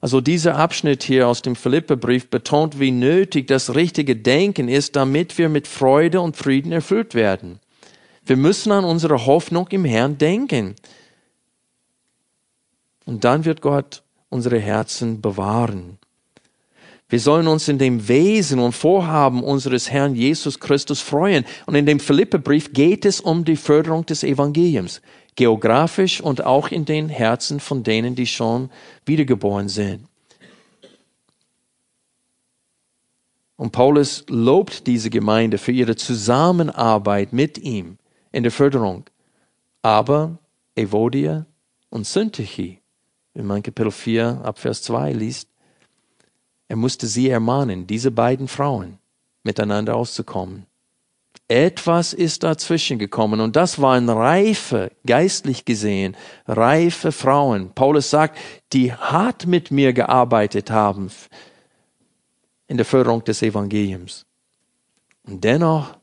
Also 0.00 0.20
dieser 0.20 0.56
Abschnitt 0.56 1.02
hier 1.02 1.26
aus 1.26 1.42
dem 1.42 1.56
Philipperbrief 1.56 2.28
betont, 2.28 2.78
wie 2.78 2.90
nötig 2.90 3.46
das 3.46 3.74
richtige 3.74 4.16
Denken 4.16 4.68
ist, 4.68 4.94
damit 4.96 5.38
wir 5.38 5.48
mit 5.48 5.66
Freude 5.66 6.20
und 6.20 6.36
Frieden 6.36 6.72
erfüllt 6.72 7.14
werden. 7.14 7.60
Wir 8.24 8.36
müssen 8.36 8.72
an 8.72 8.84
unsere 8.84 9.26
Hoffnung 9.26 9.68
im 9.70 9.84
Herrn 9.84 10.18
denken. 10.18 10.74
Und 13.04 13.24
dann 13.24 13.44
wird 13.44 13.62
Gott 13.62 14.02
unsere 14.28 14.58
Herzen 14.58 15.20
bewahren. 15.20 15.98
Wir 17.08 17.20
sollen 17.20 17.46
uns 17.46 17.68
in 17.68 17.78
dem 17.78 18.08
Wesen 18.08 18.58
und 18.58 18.72
Vorhaben 18.72 19.44
unseres 19.44 19.90
Herrn 19.90 20.16
Jesus 20.16 20.58
Christus 20.58 21.00
freuen. 21.00 21.44
Und 21.66 21.76
in 21.76 21.86
dem 21.86 22.00
Philippebrief 22.00 22.72
geht 22.72 23.04
es 23.04 23.20
um 23.20 23.44
die 23.44 23.56
Förderung 23.56 24.04
des 24.04 24.24
Evangeliums, 24.24 25.00
geografisch 25.36 26.20
und 26.20 26.44
auch 26.44 26.68
in 26.68 26.84
den 26.84 27.08
Herzen 27.08 27.60
von 27.60 27.82
denen, 27.82 28.14
die 28.14 28.26
schon 28.26 28.70
wiedergeboren 29.04 29.68
sind. 29.68 30.08
Und 33.56 33.72
Paulus 33.72 34.24
lobt 34.28 34.86
diese 34.86 35.08
Gemeinde 35.08 35.58
für 35.58 35.72
ihre 35.72 35.96
Zusammenarbeit 35.96 37.32
mit 37.32 37.58
ihm 37.58 37.96
in 38.32 38.42
der 38.42 38.52
Förderung. 38.52 39.04
Aber 39.80 40.38
Evodia 40.74 41.46
und 41.88 42.06
Syntyche, 42.06 42.78
wenn 43.32 43.46
man 43.46 43.62
Kapitel 43.62 43.90
4 43.90 44.42
ab 44.44 44.58
Vers 44.58 44.82
2 44.82 45.12
liest, 45.12 45.48
er 46.68 46.76
musste 46.76 47.06
sie 47.06 47.28
ermahnen, 47.28 47.86
diese 47.86 48.10
beiden 48.10 48.48
Frauen 48.48 48.98
miteinander 49.42 49.96
auszukommen. 49.96 50.66
Etwas 51.48 52.12
ist 52.12 52.42
dazwischen 52.42 52.98
gekommen 52.98 53.40
und 53.40 53.54
das 53.54 53.80
waren 53.80 54.08
reife, 54.08 54.90
geistlich 55.06 55.64
gesehen, 55.64 56.16
reife 56.48 57.12
Frauen. 57.12 57.70
Paulus 57.72 58.10
sagt, 58.10 58.38
die 58.72 58.92
hart 58.92 59.46
mit 59.46 59.70
mir 59.70 59.92
gearbeitet 59.92 60.70
haben 60.70 61.08
in 62.66 62.76
der 62.76 62.86
Förderung 62.86 63.22
des 63.22 63.42
Evangeliums. 63.42 64.26
Und 65.24 65.44
dennoch 65.44 65.96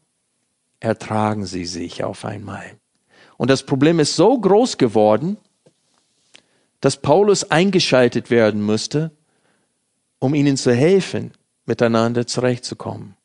ertragen 0.80 1.46
sie 1.46 1.66
sich 1.66 2.06
auf 2.06 2.24
einmal. 2.24 2.78
Und 3.36 3.50
das 3.50 3.64
Problem 3.64 4.00
ist 4.00 4.16
so 4.16 4.40
groß 4.40 4.78
geworden, 4.78 5.38
dass 6.80 6.98
Paulus 6.98 7.52
eingeschaltet 7.52 8.30
werden 8.30 8.62
musste, 8.62 9.12
um 10.20 10.36
ihnen 10.36 10.56
zu 10.56 10.74
helfen, 10.74 11.32
miteinander 11.66 12.28
zurechtzukommen. 12.28 13.16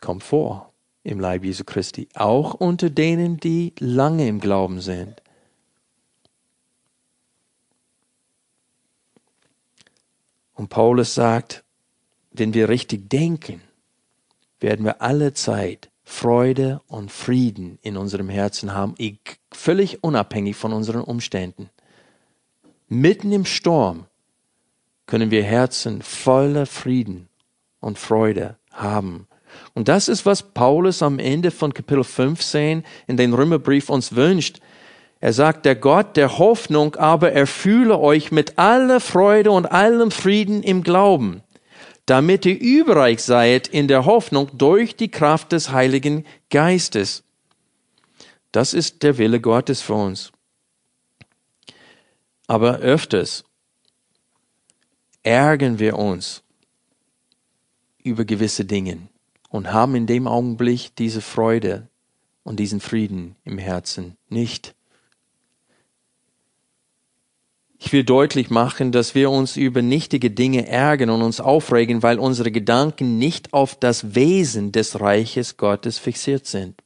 Kommt 0.00 0.22
vor 0.22 0.72
im 1.02 1.20
Leib 1.20 1.44
Jesu 1.44 1.64
Christi, 1.64 2.08
auch 2.14 2.54
unter 2.54 2.90
denen, 2.90 3.38
die 3.38 3.72
lange 3.78 4.28
im 4.28 4.40
Glauben 4.40 4.80
sind. 4.80 5.22
Und 10.54 10.68
Paulus 10.68 11.14
sagt, 11.14 11.64
wenn 12.32 12.52
wir 12.52 12.68
richtig 12.68 13.08
denken, 13.08 13.62
werden 14.60 14.84
wir 14.84 15.00
alle 15.00 15.32
Zeit 15.32 15.88
Freude 16.04 16.80
und 16.88 17.12
Frieden 17.12 17.78
in 17.82 17.96
unserem 17.96 18.28
Herzen 18.28 18.74
haben, 18.74 18.94
völlig 19.52 20.02
unabhängig 20.02 20.56
von 20.56 20.72
unseren 20.72 21.02
Umständen. 21.02 21.70
Mitten 22.88 23.30
im 23.30 23.44
Sturm 23.44 24.06
können 25.06 25.30
wir 25.30 25.44
Herzen 25.44 26.02
voller 26.02 26.66
Frieden 26.66 27.28
und 27.80 27.98
Freude 27.98 28.56
haben. 28.72 29.28
Und 29.74 29.88
das 29.88 30.08
ist, 30.08 30.26
was 30.26 30.42
Paulus 30.42 31.02
am 31.02 31.18
Ende 31.18 31.50
von 31.50 31.74
Kapitel 31.74 32.04
15 32.04 32.84
in 33.06 33.16
den 33.16 33.34
Römerbrief 33.34 33.90
uns 33.90 34.14
wünscht. 34.14 34.60
Er 35.20 35.32
sagt, 35.32 35.66
der 35.66 35.74
Gott 35.74 36.16
der 36.16 36.38
Hoffnung 36.38 36.96
aber 36.96 37.32
erfühle 37.32 37.98
euch 37.98 38.30
mit 38.30 38.58
aller 38.58 39.00
Freude 39.00 39.50
und 39.50 39.66
allem 39.66 40.10
Frieden 40.10 40.62
im 40.62 40.82
Glauben 40.82 41.42
damit 42.08 42.46
ihr 42.46 42.58
überreich 42.58 43.22
seid 43.22 43.68
in 43.68 43.86
der 43.86 44.06
Hoffnung 44.06 44.48
durch 44.56 44.96
die 44.96 45.10
Kraft 45.10 45.52
des 45.52 45.72
Heiligen 45.72 46.24
Geistes. 46.48 47.22
Das 48.50 48.72
ist 48.72 49.02
der 49.02 49.18
Wille 49.18 49.42
Gottes 49.42 49.82
für 49.82 49.92
uns. 49.92 50.32
Aber 52.46 52.78
öfters 52.78 53.44
ärgern 55.22 55.78
wir 55.78 55.98
uns 55.98 56.42
über 58.02 58.24
gewisse 58.24 58.64
Dinge 58.64 59.07
und 59.48 59.72
haben 59.72 59.94
in 59.94 60.06
dem 60.06 60.26
Augenblick 60.26 60.94
diese 60.96 61.20
Freude 61.20 61.88
und 62.44 62.60
diesen 62.60 62.80
Frieden 62.80 63.36
im 63.44 63.58
Herzen 63.58 64.16
nicht. 64.28 64.74
Ich 67.80 67.92
will 67.92 68.02
deutlich 68.02 68.50
machen, 68.50 68.90
dass 68.90 69.14
wir 69.14 69.30
uns 69.30 69.56
über 69.56 69.82
nichtige 69.82 70.30
Dinge 70.30 70.66
ärgern 70.66 71.10
und 71.10 71.22
uns 71.22 71.40
aufregen, 71.40 72.02
weil 72.02 72.18
unsere 72.18 72.50
Gedanken 72.50 73.18
nicht 73.18 73.52
auf 73.52 73.76
das 73.76 74.16
Wesen 74.16 74.72
des 74.72 75.00
Reiches 75.00 75.56
Gottes 75.56 75.98
fixiert 75.98 76.46
sind. 76.46 76.82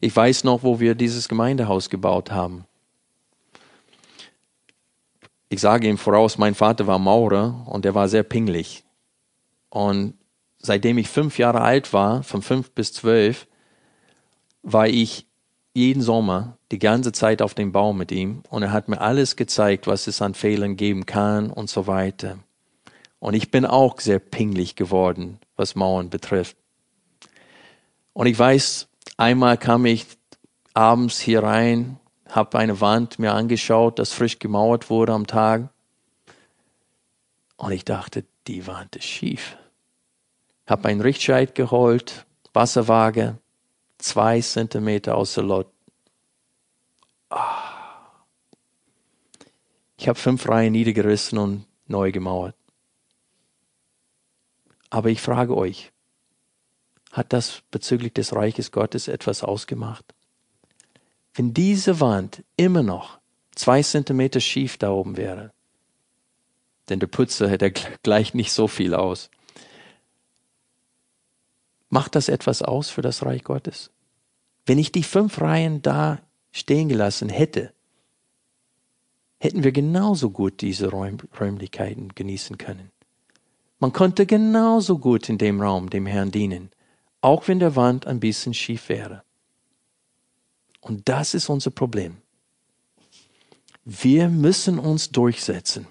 Ich 0.00 0.14
weiß 0.16 0.44
noch, 0.44 0.62
wo 0.62 0.80
wir 0.80 0.94
dieses 0.94 1.28
Gemeindehaus 1.28 1.88
gebaut 1.88 2.32
haben. 2.32 2.64
Ich 5.48 5.60
sage 5.60 5.88
ihm 5.88 5.98
voraus, 5.98 6.38
mein 6.38 6.54
Vater 6.54 6.86
war 6.86 6.98
Maurer 6.98 7.66
und 7.66 7.84
er 7.84 7.94
war 7.94 8.08
sehr 8.08 8.22
pingelig. 8.22 8.82
Und 9.70 10.14
seitdem 10.58 10.98
ich 10.98 11.08
fünf 11.08 11.38
Jahre 11.38 11.62
alt 11.62 11.92
war, 11.92 12.22
von 12.22 12.42
fünf 12.42 12.72
bis 12.72 12.92
zwölf, 12.92 13.46
war 14.62 14.86
ich 14.86 15.26
jeden 15.72 16.02
Sommer 16.02 16.58
die 16.72 16.78
ganze 16.78 17.12
Zeit 17.12 17.42
auf 17.42 17.54
dem 17.54 17.72
Bau 17.72 17.92
mit 17.92 18.12
ihm 18.12 18.42
und 18.50 18.62
er 18.62 18.72
hat 18.72 18.88
mir 18.88 19.00
alles 19.00 19.36
gezeigt, 19.36 19.86
was 19.86 20.06
es 20.06 20.20
an 20.20 20.34
Fehlern 20.34 20.76
geben 20.76 21.06
kann 21.06 21.50
und 21.50 21.70
so 21.70 21.86
weiter. 21.86 22.38
Und 23.18 23.34
ich 23.34 23.50
bin 23.50 23.66
auch 23.66 24.00
sehr 24.00 24.18
pingelig 24.18 24.76
geworden, 24.76 25.38
was 25.56 25.74
Mauern 25.74 26.10
betrifft. 26.10 26.56
Und 28.12 28.26
ich 28.26 28.38
weiß, 28.38 28.88
einmal 29.16 29.58
kam 29.58 29.86
ich 29.86 30.06
abends 30.74 31.20
hier 31.20 31.42
rein, 31.42 31.98
habe 32.28 32.58
eine 32.58 32.80
Wand 32.80 33.18
mir 33.18 33.32
angeschaut, 33.32 33.98
das 33.98 34.12
frisch 34.12 34.38
gemauert 34.38 34.90
wurde 34.90 35.12
am 35.12 35.26
Tag. 35.26 35.68
Und 37.56 37.72
ich 37.72 37.84
dachte, 37.84 38.24
die 38.46 38.66
Wand 38.66 38.96
ist 38.96 39.04
schief. 39.04 39.56
Hab 40.70 40.86
einen 40.86 41.00
Richtscheit 41.00 41.56
geholt, 41.56 42.26
Wasserwaage, 42.52 43.36
zwei 43.98 44.40
Zentimeter 44.40 45.16
aus 45.16 45.34
der 45.34 45.42
Lot. 45.42 45.66
Ah. 47.28 48.20
Ich 49.96 50.06
habe 50.06 50.16
fünf 50.16 50.48
Reihen 50.48 50.70
niedergerissen 50.70 51.38
und 51.38 51.66
neu 51.88 52.12
gemauert. 52.12 52.54
Aber 54.90 55.08
ich 55.08 55.20
frage 55.20 55.56
euch, 55.56 55.90
hat 57.10 57.32
das 57.32 57.62
bezüglich 57.72 58.12
des 58.12 58.32
Reiches 58.32 58.70
Gottes 58.70 59.08
etwas 59.08 59.42
ausgemacht? 59.42 60.14
Wenn 61.34 61.52
diese 61.52 61.98
Wand 61.98 62.44
immer 62.56 62.84
noch 62.84 63.18
zwei 63.56 63.82
Zentimeter 63.82 64.38
schief 64.38 64.78
da 64.78 64.92
oben 64.92 65.16
wäre, 65.16 65.52
denn 66.88 67.00
der 67.00 67.08
Putzer 67.08 67.48
hätte 67.48 67.72
gleich 68.04 68.34
nicht 68.34 68.52
so 68.52 68.68
viel 68.68 68.94
aus. 68.94 69.30
Macht 71.90 72.14
das 72.14 72.28
etwas 72.28 72.62
aus 72.62 72.88
für 72.88 73.02
das 73.02 73.24
Reich 73.26 73.44
Gottes? 73.44 73.90
Wenn 74.64 74.78
ich 74.78 74.92
die 74.92 75.02
fünf 75.02 75.40
Reihen 75.40 75.82
da 75.82 76.20
stehen 76.52 76.88
gelassen 76.88 77.28
hätte, 77.28 77.72
hätten 79.38 79.64
wir 79.64 79.72
genauso 79.72 80.30
gut 80.30 80.60
diese 80.60 80.88
Räum 80.88 81.18
Räumlichkeiten 81.38 82.14
genießen 82.14 82.58
können. 82.58 82.90
Man 83.80 83.92
konnte 83.92 84.26
genauso 84.26 84.98
gut 84.98 85.28
in 85.28 85.38
dem 85.38 85.60
Raum 85.60 85.90
dem 85.90 86.06
Herrn 86.06 86.30
dienen, 86.30 86.70
auch 87.22 87.48
wenn 87.48 87.58
der 87.58 87.74
Wand 87.74 88.06
ein 88.06 88.20
bisschen 88.20 88.54
schief 88.54 88.88
wäre. 88.88 89.24
Und 90.80 91.08
das 91.08 91.34
ist 91.34 91.48
unser 91.48 91.70
Problem. 91.70 92.18
Wir 93.84 94.28
müssen 94.28 94.78
uns 94.78 95.10
durchsetzen, 95.10 95.86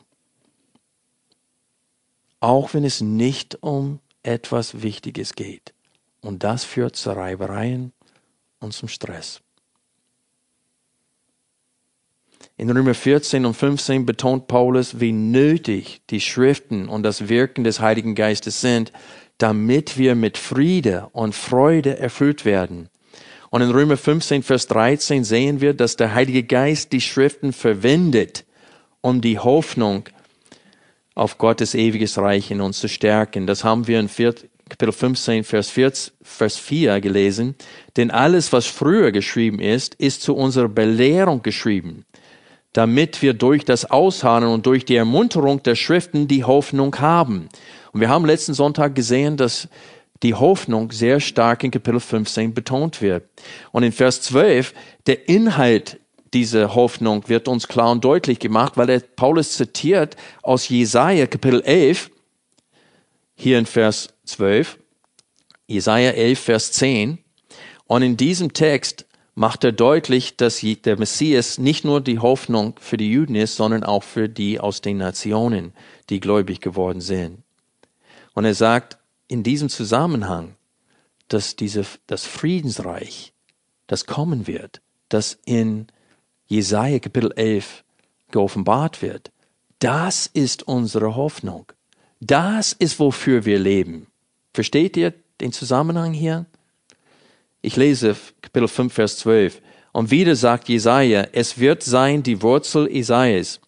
auch 2.40 2.74
wenn 2.74 2.86
es 2.86 3.02
nicht 3.02 3.62
um 3.62 4.00
etwas 4.24 4.82
Wichtiges 4.82 5.34
geht. 5.34 5.74
Und 6.22 6.44
das 6.44 6.64
führt 6.64 6.96
zu 6.96 7.12
Reibereien 7.12 7.94
und 8.60 8.74
zum 8.74 8.90
Stress. 8.90 9.42
In 12.58 12.70
Römer 12.70 12.94
14 12.94 13.46
und 13.46 13.54
15 13.54 14.06
betont 14.06 14.48
Paulus, 14.48 15.00
wie 15.00 15.14
nötig 15.14 16.02
die 16.10 16.20
Schriften 16.20 16.90
und 16.90 17.04
das 17.04 17.30
Wirken 17.30 17.64
des 17.64 17.80
Heiligen 17.80 18.16
Geistes 18.16 18.60
sind, 18.60 18.92
damit 19.38 19.98
wir 19.98 20.16
mit 20.16 20.38
Friede 20.38 21.08
und 21.14 21.34
Freude 21.34 21.98
erfüllt 21.98 22.44
werden. 22.44 22.90
Und 23.50 23.62
in 23.62 23.72
Römer 23.72 23.98
15, 23.98 24.44
Vers 24.44 24.68
13 24.68 25.24
sehen 25.24 25.62
wir, 25.62 25.74
dass 25.74 25.96
der 25.96 26.14
Heilige 26.14 26.44
Geist 26.44 26.92
die 26.92 27.02
Schriften 27.02 27.54
verwendet, 27.54 28.46
um 29.02 29.22
die 29.22 29.40
Hoffnung 29.40 30.10
auf 31.16 31.38
Gottes 31.38 31.74
ewiges 31.76 32.18
Reich 32.18 32.52
in 32.52 32.62
uns 32.62 32.80
zu 32.80 32.88
stärken. 32.88 33.48
Das 33.48 33.64
haben 33.64 33.88
wir 33.88 34.00
in 34.00 34.10
Kapitel 34.70 34.92
15, 34.92 35.44
Vers 35.44 35.70
4, 35.70 35.92
Vers 36.22 36.58
4 36.58 37.02
gelesen. 37.02 37.56
Denn 37.98 38.12
alles, 38.12 38.54
was 38.54 38.66
früher 38.66 39.12
geschrieben 39.12 39.60
ist, 39.60 39.96
ist 39.96 40.22
zu 40.22 40.36
unserer 40.36 40.70
Belehrung 40.70 41.42
geschrieben, 41.42 42.06
damit 42.74 43.22
wir 43.22 43.34
durch 43.34 43.66
das 43.66 43.90
Ausharren 43.90 44.48
und 44.48 44.66
durch 44.66 44.86
die 44.86 44.96
Ermunterung 44.96 45.64
der 45.64 45.76
Schriften 45.76 46.28
die 46.28 46.44
Hoffnung 46.44 46.96
haben. 47.00 47.50
Und 47.92 48.02
wir 48.02 48.10
haben 48.10 48.26
letzten 48.26 48.54
Sonntag 48.54 48.96
gesehen, 48.96 49.36
dass 49.36 49.68
die 50.24 50.34
Hoffnung 50.34 50.92
sehr 50.92 51.20
stark 51.20 51.64
in 51.64 51.72
Kapitel 51.72 52.00
15 52.00 52.54
betont 52.54 53.02
wird. 53.02 53.24
Und 53.72 53.84
in 53.84 53.92
Vers 53.92 54.22
12, 54.22 54.74
der 55.08 55.28
Inhalt 55.30 56.00
dieser 56.34 56.76
Hoffnung 56.76 57.28
wird 57.28 57.48
uns 57.48 57.68
klar 57.68 57.92
und 57.92 58.04
deutlich 58.04 58.40
gemacht, 58.40 58.74
weil 58.76 58.90
er 58.90 59.00
Paulus 59.00 59.54
zitiert 59.54 60.16
aus 60.44 60.70
Jesaja 60.70 61.26
Kapitel 61.26 61.62
11, 61.62 62.12
hier 63.40 63.58
in 63.58 63.66
Vers 63.66 64.10
12, 64.26 64.78
Jesaja 65.66 66.12
11, 66.12 66.40
Vers 66.40 66.72
10. 66.74 67.20
Und 67.86 68.02
in 68.02 68.18
diesem 68.18 68.52
Text 68.52 69.06
macht 69.34 69.64
er 69.64 69.72
deutlich, 69.72 70.36
dass 70.36 70.60
der 70.60 71.00
Messias 71.00 71.58
nicht 71.58 71.86
nur 71.86 72.02
die 72.02 72.20
Hoffnung 72.20 72.76
für 72.82 72.98
die 72.98 73.10
Juden 73.10 73.36
ist, 73.36 73.56
sondern 73.56 73.86
auch 73.86 74.04
für 74.04 74.28
die 74.28 74.60
aus 74.60 74.82
den 74.82 74.98
Nationen, 74.98 75.72
die 76.10 76.20
gläubig 76.20 76.60
geworden 76.60 77.00
sind. 77.00 77.44
Und 78.34 78.44
er 78.44 78.56
sagt 78.56 78.98
in 79.30 79.44
diesem 79.44 79.70
Zusammenhang, 79.70 80.56
dass 81.30 81.56
diese, 81.56 81.86
das 82.08 82.26
Friedensreich, 82.26 83.32
das 83.88 84.06
kommen 84.06 84.48
wird, 84.48 84.82
das 85.08 85.40
in 85.46 85.88
Jesaja 86.48 87.00
Kapitel 87.00 87.32
11 87.34 87.86
geoffenbart 88.32 89.02
wird, 89.02 89.32
das 89.80 90.28
ist 90.28 90.68
unsere 90.68 91.16
Hoffnung. 91.16 91.72
Das 92.20 92.74
ist, 92.74 93.00
wofür 93.00 93.46
wir 93.46 93.60
leben. 93.60 94.08
Versteht 94.54 94.98
ihr 94.98 95.14
den 95.40 95.52
Zusammenhang 95.52 96.14
hier? 96.14 96.46
Ich 97.62 97.76
lese 97.76 98.16
Kapitel 98.42 98.68
5, 98.68 98.94
Vers 98.94 99.18
12. 99.20 99.62
Und 99.92 100.12
wieder 100.12 100.36
sagt 100.36 100.70
Jesaja, 100.70 101.28
es 101.32 101.60
wird 101.60 101.84
sein 101.84 102.24
die 102.24 102.42
Wurzel 102.42 102.88
Isaias 102.88 103.60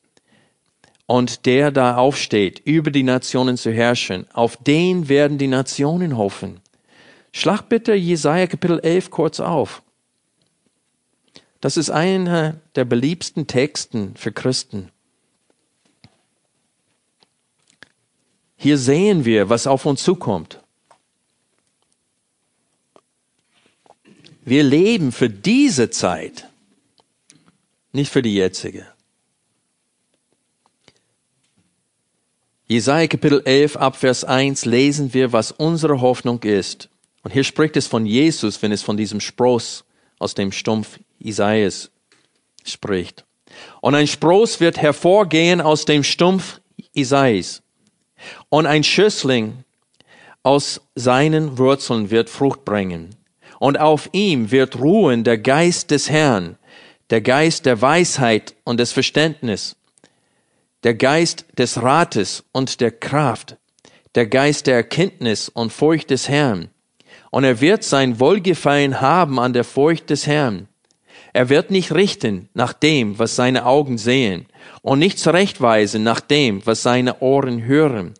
und 1.07 1.45
der 1.45 1.71
da 1.71 1.97
aufsteht, 1.97 2.61
über 2.63 2.91
die 2.91 3.03
Nationen 3.03 3.57
zu 3.57 3.71
herrschen. 3.71 4.25
Auf 4.31 4.55
den 4.55 5.09
werden 5.09 5.37
die 5.37 5.47
Nationen 5.47 6.17
hoffen. 6.17 6.61
Schlag 7.33 7.63
bitte 7.63 7.93
Jesaja 7.93 8.47
Kapitel 8.47 8.79
11 8.79 9.09
kurz 9.09 9.39
auf. 9.39 9.81
Das 11.59 11.77
ist 11.77 11.89
einer 11.89 12.55
der 12.75 12.85
beliebsten 12.85 13.47
Texten 13.47 14.15
für 14.15 14.31
Christen. 14.31 14.89
Hier 18.61 18.77
sehen 18.77 19.25
wir, 19.25 19.49
was 19.49 19.65
auf 19.65 19.87
uns 19.87 20.03
zukommt. 20.03 20.59
Wir 24.45 24.61
leben 24.61 25.11
für 25.11 25.31
diese 25.31 25.89
Zeit, 25.89 26.47
nicht 27.91 28.11
für 28.11 28.21
die 28.21 28.35
jetzige. 28.35 28.85
Jesaja 32.67 33.07
Kapitel 33.07 33.41
11 33.43 33.77
ab 33.77 33.95
Vers 33.95 34.23
1 34.23 34.65
lesen 34.65 35.11
wir, 35.15 35.33
was 35.33 35.51
unsere 35.51 35.99
Hoffnung 35.99 36.43
ist. 36.43 36.87
Und 37.23 37.31
hier 37.31 37.43
spricht 37.43 37.75
es 37.77 37.87
von 37.87 38.05
Jesus, 38.05 38.61
wenn 38.61 38.71
es 38.71 38.83
von 38.83 38.95
diesem 38.95 39.21
Spross 39.21 39.85
aus 40.19 40.35
dem 40.35 40.51
Stumpf 40.51 40.99
Isaias 41.17 41.89
spricht. 42.63 43.25
Und 43.81 43.95
ein 43.95 44.05
Spross 44.05 44.59
wird 44.59 44.77
hervorgehen 44.77 45.61
aus 45.61 45.85
dem 45.85 46.03
Stumpf 46.03 46.61
Isaias. 46.93 47.63
Und 48.49 48.65
ein 48.65 48.83
Schössling 48.83 49.63
aus 50.43 50.81
seinen 50.95 51.57
Wurzeln 51.57 52.09
wird 52.11 52.29
Frucht 52.29 52.65
bringen. 52.65 53.15
Und 53.59 53.79
auf 53.79 54.09
ihm 54.11 54.51
wird 54.51 54.79
ruhen 54.79 55.23
der 55.23 55.37
Geist 55.37 55.91
des 55.91 56.09
Herrn, 56.09 56.57
der 57.09 57.21
Geist 57.21 57.65
der 57.65 57.81
Weisheit 57.81 58.55
und 58.63 58.79
des 58.79 58.91
Verständnisses, 58.91 59.75
der 60.83 60.95
Geist 60.95 61.45
des 61.57 61.81
Rates 61.81 62.43
und 62.51 62.81
der 62.81 62.91
Kraft, 62.91 63.57
der 64.15 64.25
Geist 64.25 64.65
der 64.65 64.75
Erkenntnis 64.75 65.47
und 65.49 65.71
Furcht 65.71 66.09
des 66.09 66.27
Herrn. 66.27 66.69
und 67.31 67.45
er 67.45 67.61
wird 67.61 67.83
sein 67.83 68.19
Wohlgefallen 68.19 69.01
haben 69.01 69.39
an 69.39 69.53
der 69.53 69.63
Furcht 69.63 70.09
des 70.09 70.27
Herrn. 70.27 70.67
Er 71.33 71.49
wird 71.49 71.71
nicht 71.71 71.93
richten 71.93 72.49
nach 72.53 72.73
dem, 72.73 73.17
was 73.19 73.35
seine 73.35 73.65
Augen 73.65 73.97
sehen, 73.97 74.47
und 74.81 74.99
nicht 74.99 75.19
zurechtweisen 75.19 76.03
nach 76.03 76.19
dem, 76.19 76.65
was 76.65 76.83
seine 76.83 77.21
Ohren 77.21 77.65
hören, 77.65 78.13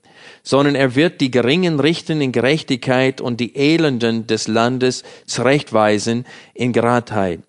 sondern 0.43 0.75
er 0.75 0.95
wird 0.95 1.21
die 1.21 1.31
Geringen 1.31 1.79
richten 1.79 2.21
in 2.21 2.31
Gerechtigkeit 2.31 3.21
und 3.21 3.39
die 3.39 3.55
Elenden 3.55 4.27
des 4.27 4.47
Landes 4.47 5.03
zurechtweisen 5.25 6.25
in 6.53 6.73
Geradheit. 6.73 7.41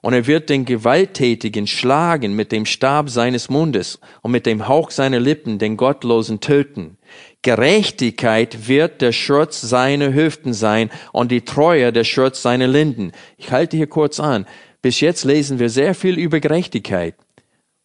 Und 0.00 0.12
er 0.12 0.28
wird 0.28 0.48
den 0.48 0.64
Gewalttätigen 0.64 1.66
schlagen 1.66 2.34
mit 2.34 2.52
dem 2.52 2.66
Stab 2.66 3.10
seines 3.10 3.48
Mundes 3.48 3.98
und 4.22 4.30
mit 4.30 4.46
dem 4.46 4.68
Hauch 4.68 4.92
seiner 4.92 5.18
Lippen 5.18 5.58
den 5.58 5.76
Gottlosen 5.76 6.38
töten. 6.38 6.98
Gerechtigkeit 7.42 8.68
wird 8.68 9.00
der 9.00 9.10
Schurz 9.10 9.60
seiner 9.60 10.12
Hüften 10.14 10.52
sein 10.52 10.90
und 11.12 11.32
die 11.32 11.44
Treue 11.44 11.92
der 11.92 12.04
Schurz 12.04 12.42
seiner 12.42 12.68
Linden. 12.68 13.10
Ich 13.38 13.50
halte 13.50 13.76
hier 13.76 13.88
kurz 13.88 14.20
an. 14.20 14.46
Bis 14.80 15.00
jetzt 15.00 15.24
lesen 15.24 15.58
wir 15.58 15.70
sehr 15.70 15.94
viel 15.94 16.18
über 16.18 16.40
Gerechtigkeit. 16.40 17.14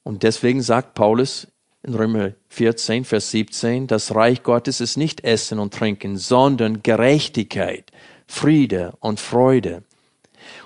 Und 0.03 0.23
deswegen 0.23 0.61
sagt 0.61 0.93
Paulus 0.93 1.47
in 1.81 1.95
Römer 1.95 2.31
14, 2.49 3.03
Vers 3.03 3.31
17, 3.31 3.87
das 3.87 4.13
Reich 4.13 4.43
Gottes 4.43 4.79
ist 4.79 4.95
nicht 4.95 5.23
Essen 5.23 5.59
und 5.59 5.73
Trinken, 5.73 6.17
sondern 6.17 6.83
Gerechtigkeit, 6.83 7.91
Friede 8.27 8.93
und 8.99 9.19
Freude. 9.19 9.83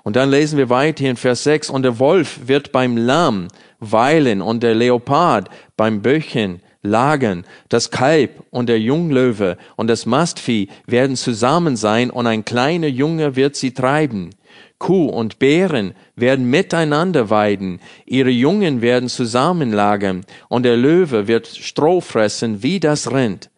Und 0.03 0.15
dann 0.15 0.29
lesen 0.29 0.57
wir 0.57 0.69
weiter 0.69 1.05
in 1.05 1.17
Vers 1.17 1.43
6, 1.43 1.69
und 1.69 1.83
der 1.83 1.99
Wolf 1.99 2.47
wird 2.47 2.71
beim 2.71 2.97
Lamm 2.97 3.47
weilen 3.79 4.41
und 4.41 4.63
der 4.63 4.75
Leopard 4.75 5.49
beim 5.75 6.01
Böchen 6.01 6.61
lagern. 6.81 7.45
Das 7.69 7.91
Kalb 7.91 8.43
und 8.49 8.69
der 8.69 8.79
Junglöwe 8.79 9.57
und 9.75 9.87
das 9.87 10.05
Mastvieh 10.05 10.69
werden 10.85 11.15
zusammen 11.15 11.75
sein 11.75 12.09
und 12.09 12.27
ein 12.27 12.45
kleiner 12.45 12.87
Junge 12.87 13.35
wird 13.35 13.55
sie 13.55 13.73
treiben. 13.73 14.31
Kuh 14.79 15.07
und 15.07 15.39
Bären 15.39 15.93
werden 16.15 16.49
miteinander 16.49 17.29
weiden, 17.29 17.79
ihre 18.05 18.29
Jungen 18.29 18.81
werden 18.81 19.09
zusammenlagern, 19.09 20.25
und 20.49 20.63
der 20.63 20.77
Löwe 20.77 21.27
wird 21.27 21.47
Stroh 21.47 22.01
fressen 22.01 22.61
wie 22.61 22.79
das 22.79 23.11
Rind. 23.11 23.49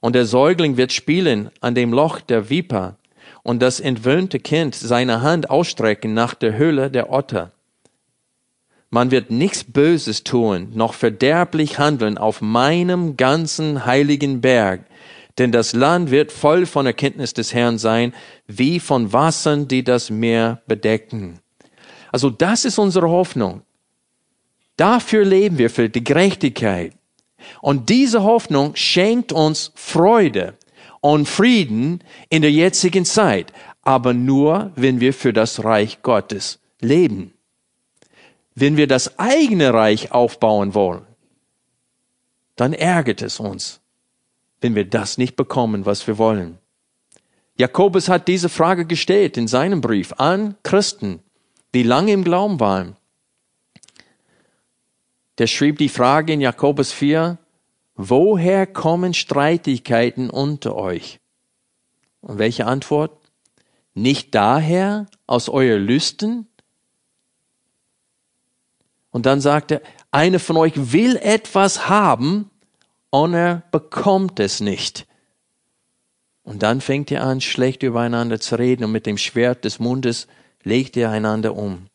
Und 0.00 0.14
der 0.14 0.24
Säugling 0.24 0.76
wird 0.76 0.92
spielen 0.92 1.50
an 1.60 1.74
dem 1.74 1.92
Loch 1.92 2.20
der 2.20 2.48
Viper, 2.48 2.96
und 3.42 3.60
das 3.60 3.78
entwöhnte 3.78 4.38
Kind 4.38 4.74
seine 4.74 5.20
Hand 5.20 5.50
ausstrecken 5.50 6.14
nach 6.14 6.34
der 6.34 6.56
Höhle 6.56 6.90
der 6.90 7.12
Otter. 7.12 7.52
Man 8.88 9.10
wird 9.10 9.30
nichts 9.30 9.64
Böses 9.64 10.24
tun, 10.24 10.68
noch 10.72 10.94
verderblich 10.94 11.78
handeln 11.78 12.16
auf 12.16 12.40
meinem 12.40 13.16
ganzen 13.16 13.84
heiligen 13.84 14.40
Berg, 14.40 14.82
denn 15.38 15.50
das 15.50 15.72
Land 15.72 16.10
wird 16.10 16.30
voll 16.30 16.66
von 16.66 16.86
Erkenntnis 16.86 17.34
des 17.34 17.52
Herrn 17.52 17.78
sein, 17.78 18.14
wie 18.46 18.78
von 18.78 19.12
Wassern, 19.12 19.66
die 19.66 19.82
das 19.82 20.10
Meer 20.10 20.62
bedecken. 20.66 21.40
Also 22.12 22.30
das 22.30 22.64
ist 22.64 22.78
unsere 22.78 23.08
Hoffnung. 23.08 23.62
Dafür 24.76 25.24
leben 25.24 25.58
wir, 25.58 25.70
für 25.70 25.88
die 25.88 26.04
Gerechtigkeit. 26.04 26.92
Und 27.60 27.88
diese 27.88 28.22
Hoffnung 28.22 28.74
schenkt 28.76 29.32
uns 29.32 29.72
Freude 29.74 30.54
und 31.00 31.28
Frieden 31.28 32.02
in 32.28 32.42
der 32.42 32.52
jetzigen 32.52 33.04
Zeit, 33.04 33.52
aber 33.82 34.14
nur, 34.14 34.72
wenn 34.76 35.00
wir 35.00 35.12
für 35.12 35.32
das 35.32 35.64
Reich 35.64 36.02
Gottes 36.02 36.60
leben. 36.80 37.34
Wenn 38.54 38.76
wir 38.76 38.86
das 38.86 39.18
eigene 39.18 39.74
Reich 39.74 40.12
aufbauen 40.12 40.74
wollen, 40.74 41.02
dann 42.56 42.72
ärgert 42.72 43.20
es 43.20 43.40
uns 43.40 43.80
wenn 44.64 44.74
wir 44.74 44.86
das 44.86 45.18
nicht 45.18 45.36
bekommen, 45.36 45.84
was 45.84 46.06
wir 46.06 46.16
wollen. 46.16 46.56
Jakobus 47.58 48.08
hat 48.08 48.28
diese 48.28 48.48
Frage 48.48 48.86
gestellt 48.86 49.36
in 49.36 49.46
seinem 49.46 49.82
Brief 49.82 50.14
an 50.16 50.54
Christen, 50.62 51.22
die 51.74 51.82
lange 51.82 52.12
im 52.12 52.24
Glauben 52.24 52.58
waren. 52.60 52.96
Der 55.36 55.48
schrieb 55.48 55.76
die 55.76 55.90
Frage 55.90 56.32
in 56.32 56.40
Jakobus 56.40 56.92
4, 56.92 57.36
woher 57.94 58.66
kommen 58.66 59.12
Streitigkeiten 59.12 60.30
unter 60.30 60.76
euch? 60.76 61.20
Und 62.22 62.38
welche 62.38 62.64
Antwort? 62.64 63.20
Nicht 63.92 64.34
daher 64.34 65.08
aus 65.26 65.50
euer 65.50 65.76
Lüsten? 65.76 66.46
Und 69.10 69.26
dann 69.26 69.42
sagt 69.42 69.72
er, 69.72 69.82
eine 70.10 70.38
von 70.38 70.56
euch 70.56 70.72
will 70.94 71.16
etwas 71.16 71.86
haben 71.90 72.50
er 73.14 73.62
bekommt 73.70 74.40
es 74.40 74.60
nicht. 74.60 75.06
Und 76.42 76.62
dann 76.62 76.80
fängt 76.80 77.12
er 77.12 77.22
an, 77.22 77.40
schlecht 77.40 77.82
übereinander 77.84 78.40
zu 78.40 78.58
reden 78.58 78.84
und 78.84 78.92
mit 78.92 79.06
dem 79.06 79.18
Schwert 79.18 79.64
des 79.64 79.78
Mundes 79.78 80.26
legt 80.64 80.96
er 80.96 81.10
einander 81.10 81.54
um. 81.54 81.86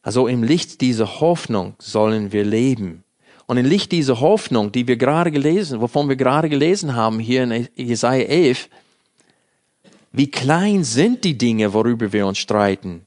Also 0.00 0.26
im 0.26 0.42
Licht 0.42 0.80
dieser 0.80 1.20
Hoffnung 1.20 1.74
sollen 1.78 2.32
wir 2.32 2.44
leben. 2.44 3.04
Und 3.46 3.58
im 3.58 3.66
Licht 3.66 3.92
dieser 3.92 4.20
Hoffnung, 4.20 4.72
die 4.72 4.88
wir 4.88 4.96
gerade 4.96 5.30
gelesen, 5.30 5.80
wovon 5.80 6.08
wir 6.08 6.16
gerade 6.16 6.48
gelesen 6.48 6.96
haben 6.96 7.18
hier 7.20 7.42
in 7.42 7.68
Jesaja 7.76 8.24
11, 8.24 8.68
wie 10.12 10.30
klein 10.30 10.82
sind 10.82 11.24
die 11.24 11.36
Dinge, 11.36 11.72
worüber 11.74 12.12
wir 12.12 12.26
uns 12.26 12.38
streiten? 12.38 13.06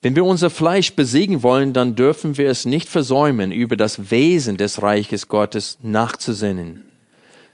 Wenn 0.00 0.14
wir 0.14 0.24
unser 0.24 0.48
Fleisch 0.48 0.92
besiegen 0.94 1.42
wollen, 1.42 1.72
dann 1.72 1.96
dürfen 1.96 2.38
wir 2.38 2.48
es 2.48 2.64
nicht 2.64 2.88
versäumen, 2.88 3.50
über 3.50 3.76
das 3.76 4.12
Wesen 4.12 4.56
des 4.56 4.80
Reiches 4.80 5.26
Gottes 5.26 5.78
nachzusinnen. 5.82 6.84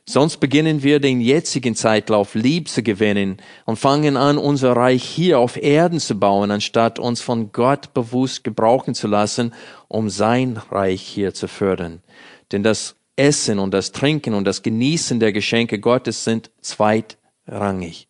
Sonst 0.07 0.37
beginnen 0.37 0.83
wir 0.83 1.01
den 1.01 1.23
jetzigen 1.23 1.75
Zeitlauf 1.75 2.35
lieb 2.35 2.69
zu 2.69 2.83
gewinnen 2.83 3.39
und 3.65 3.79
fangen 3.79 4.19
an, 4.19 4.37
unser 4.37 4.77
Reich 4.77 5.03
hier 5.03 5.39
auf 5.39 5.57
Erden 5.57 5.99
zu 5.99 6.17
bauen, 6.17 6.51
anstatt 6.51 6.99
uns 6.99 7.23
von 7.23 7.51
Gott 7.53 7.95
bewusst 7.95 8.45
gebrauchen 8.45 8.95
zu 8.95 9.09
lassen, 9.09 9.55
um 9.89 10.11
sein 10.11 10.59
Reich 10.71 11.01
hier 11.01 11.33
zu 11.33 11.49
fördern. 11.49 12.03
Denn 12.53 12.63
das 12.63 12.97
Essen 13.17 13.59
und 13.59 13.73
das 13.73 13.93
Trinken 13.93 14.35
und 14.35 14.45
das 14.45 14.63
Genießen 14.63 15.19
der 15.19 15.33
Geschenke 15.33 15.79
Gottes 15.79 16.25
sind 16.25 16.51
zweitrangig. 16.61 18.07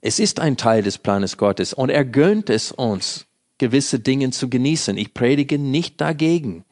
Es 0.00 0.18
ist 0.18 0.40
ein 0.40 0.56
Teil 0.56 0.82
des 0.82 0.98
Planes 0.98 1.36
Gottes 1.36 1.74
und 1.74 1.90
er 1.90 2.04
gönnt 2.04 2.48
es 2.48 2.72
uns, 2.72 3.26
gewisse 3.58 4.00
Dinge 4.00 4.30
zu 4.30 4.48
genießen. 4.48 4.96
Ich 4.96 5.12
predige 5.12 5.58
nicht 5.58 6.00
dagegen. 6.00 6.64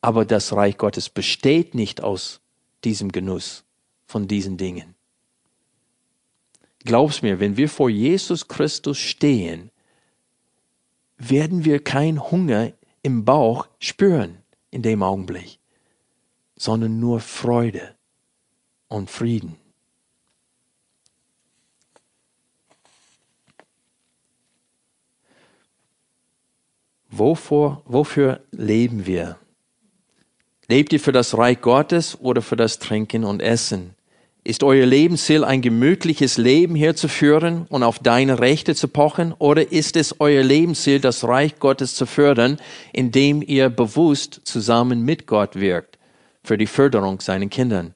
Aber 0.00 0.24
das 0.24 0.52
Reich 0.52 0.76
Gottes 0.76 1.08
besteht 1.08 1.74
nicht 1.74 2.02
aus 2.02 2.40
diesem 2.84 3.12
Genuss 3.12 3.64
von 4.06 4.26
diesen 4.26 4.56
Dingen. 4.56 4.94
Glaub's 6.84 7.22
mir, 7.22 7.38
wenn 7.38 7.56
wir 7.56 7.68
vor 7.68 7.90
Jesus 7.90 8.48
Christus 8.48 8.98
stehen, 8.98 9.70
werden 11.18 11.64
wir 11.64 11.84
kein 11.84 12.30
Hunger 12.30 12.72
im 13.02 13.24
Bauch 13.24 13.68
spüren 13.78 14.38
in 14.70 14.82
dem 14.82 15.02
Augenblick, 15.02 15.58
sondern 16.56 16.98
nur 16.98 17.20
Freude 17.20 17.94
und 18.88 19.10
Frieden. 19.10 19.59
Wovor, 27.10 27.82
wofür 27.86 28.40
leben 28.52 29.04
wir? 29.04 29.36
Lebt 30.68 30.92
ihr 30.92 31.00
für 31.00 31.10
das 31.10 31.36
Reich 31.36 31.60
Gottes 31.60 32.16
oder 32.20 32.40
für 32.40 32.54
das 32.54 32.78
Trinken 32.78 33.24
und 33.24 33.42
Essen? 33.42 33.96
Ist 34.44 34.62
euer 34.62 34.86
Lebensziel 34.86 35.44
ein 35.44 35.60
gemütliches 35.60 36.38
Leben 36.38 36.76
hier 36.76 36.94
zu 36.94 37.08
führen 37.08 37.66
und 37.68 37.82
auf 37.82 37.98
deine 37.98 38.38
Rechte 38.38 38.76
zu 38.76 38.86
pochen? 38.86 39.34
Oder 39.38 39.72
ist 39.72 39.96
es 39.96 40.20
euer 40.20 40.44
Lebensziel, 40.44 41.00
das 41.00 41.24
Reich 41.24 41.58
Gottes 41.58 41.96
zu 41.96 42.06
fördern, 42.06 42.58
indem 42.92 43.42
ihr 43.42 43.68
bewusst 43.68 44.40
zusammen 44.44 45.04
mit 45.04 45.26
Gott 45.26 45.56
wirkt 45.56 45.98
für 46.44 46.56
die 46.56 46.68
Förderung 46.68 47.20
seiner 47.20 47.48
Kindern? 47.48 47.94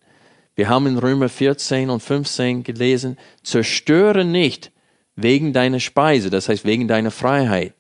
Wir 0.57 0.69
haben 0.69 0.89
in 0.89 0.99
Römer 0.99 1.29
14 1.29 1.89
und 1.89 2.01
15 2.01 2.65
gelesen, 2.65 3.17
zerstöre 3.45 4.25
nicht 4.25 4.73
wegen 5.15 5.53
deiner 5.53 5.81
Speise, 5.81 6.31
das 6.31 6.49
heißt 6.49 6.65
wegen 6.65 6.89
deiner 6.89 7.13
Freiheit 7.13 7.75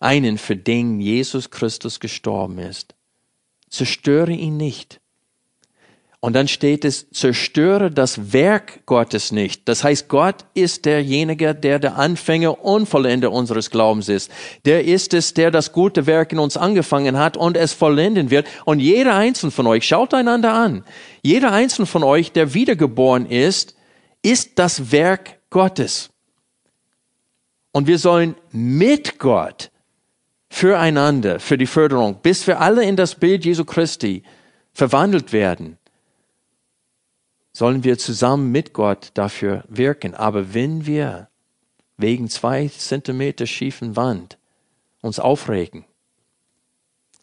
einen, 0.00 0.38
für 0.38 0.56
den 0.56 1.00
Jesus 1.00 1.50
Christus 1.50 2.00
gestorben 2.00 2.58
ist. 2.58 2.94
Zerstöre 3.68 4.32
ihn 4.32 4.56
nicht. 4.56 5.00
Und 6.22 6.34
dann 6.34 6.48
steht 6.48 6.84
es, 6.84 7.10
zerstöre 7.12 7.90
das 7.90 8.34
Werk 8.34 8.84
Gottes 8.84 9.32
nicht. 9.32 9.66
Das 9.70 9.84
heißt, 9.84 10.08
Gott 10.08 10.44
ist 10.52 10.84
derjenige, 10.84 11.54
der 11.54 11.78
der 11.78 11.96
Anfänger 11.96 12.62
und 12.62 12.86
Vollender 12.86 13.32
unseres 13.32 13.70
Glaubens 13.70 14.10
ist. 14.10 14.30
Der 14.66 14.84
ist 14.84 15.14
es, 15.14 15.32
der 15.32 15.50
das 15.50 15.72
gute 15.72 16.06
Werk 16.06 16.32
in 16.32 16.38
uns 16.38 16.58
angefangen 16.58 17.16
hat 17.16 17.38
und 17.38 17.56
es 17.56 17.72
vollenden 17.72 18.30
wird. 18.30 18.46
Und 18.66 18.80
jeder 18.80 19.14
einzelne 19.14 19.50
von 19.50 19.66
euch, 19.66 19.86
schaut 19.86 20.12
einander 20.12 20.52
an. 20.52 20.84
Jeder 21.22 21.52
einzelne 21.52 21.86
von 21.86 22.04
euch, 22.04 22.32
der 22.32 22.52
wiedergeboren 22.52 23.24
ist, 23.24 23.74
ist 24.20 24.58
das 24.58 24.92
Werk 24.92 25.38
Gottes. 25.48 26.10
Und 27.72 27.86
wir 27.86 27.98
sollen 27.98 28.34
mit 28.52 29.18
Gott 29.18 29.70
füreinander, 30.50 31.40
für 31.40 31.56
die 31.56 31.66
Förderung, 31.66 32.20
bis 32.20 32.46
wir 32.46 32.60
alle 32.60 32.84
in 32.84 32.96
das 32.96 33.14
Bild 33.14 33.44
Jesu 33.44 33.64
Christi 33.64 34.24
verwandelt 34.72 35.32
werden. 35.32 35.78
sollen 37.52 37.82
wir 37.82 37.98
zusammen 37.98 38.52
mit 38.52 38.72
Gott 38.72 39.10
dafür 39.14 39.64
wirken. 39.68 40.14
Aber 40.14 40.54
wenn 40.54 40.86
wir 40.86 41.28
wegen 41.96 42.28
zwei 42.28 42.68
Zentimeter 42.68 43.46
schiefen 43.46 43.96
Wand 43.96 44.38
uns 45.02 45.18
aufregen 45.18 45.84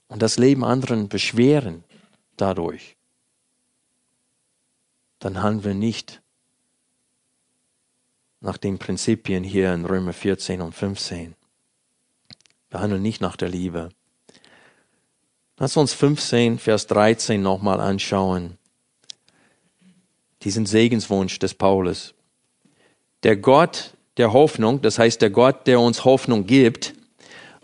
und 0.09 0.21
das 0.21 0.37
Leben 0.37 0.65
anderen 0.65 1.07
beschweren 1.07 1.83
dadurch, 2.35 2.97
dann 5.19 5.41
handeln 5.41 5.63
wir 5.63 5.73
nicht 5.73 6.21
nach 8.41 8.57
den 8.57 8.77
Prinzipien 8.77 9.43
hier 9.43 9.73
in 9.73 9.85
Römer 9.85 10.13
14 10.13 10.61
und 10.61 10.75
15. 10.75 11.36
Wir 12.69 12.81
handeln 12.81 13.01
nicht 13.01 13.21
nach 13.21 13.35
der 13.35 13.49
Liebe. 13.49 13.89
Lass 15.57 15.77
uns 15.77 15.93
15, 15.93 16.59
Vers 16.59 16.87
13 16.87 17.41
nochmal 17.41 17.79
anschauen. 17.79 18.57
Diesen 20.43 20.65
Segenswunsch 20.65 21.39
des 21.39 21.53
Paulus. 21.53 22.13
Der 23.23 23.37
Gott 23.37 23.93
der 24.17 24.33
Hoffnung, 24.33 24.81
das 24.81 24.99
heißt 24.99 25.21
der 25.21 25.29
Gott, 25.29 25.67
der 25.67 25.79
uns 25.79 26.03
Hoffnung 26.03 26.45
gibt, 26.45 26.93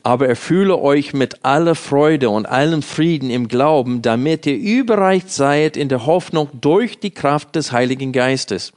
aber 0.03 0.27
erfülle 0.27 0.77
euch 0.77 1.13
mit 1.13 1.45
aller 1.45 1.75
Freude 1.75 2.29
und 2.29 2.45
allem 2.45 2.81
Frieden 2.81 3.29
im 3.29 3.47
Glauben, 3.47 4.01
damit 4.01 4.45
ihr 4.45 4.57
überreicht 4.57 5.29
seid 5.29 5.77
in 5.77 5.89
der 5.89 6.05
Hoffnung 6.05 6.49
durch 6.53 6.99
die 6.99 7.11
Kraft 7.11 7.55
des 7.55 7.71
Heiligen 7.71 8.11
Geistes. 8.11 8.73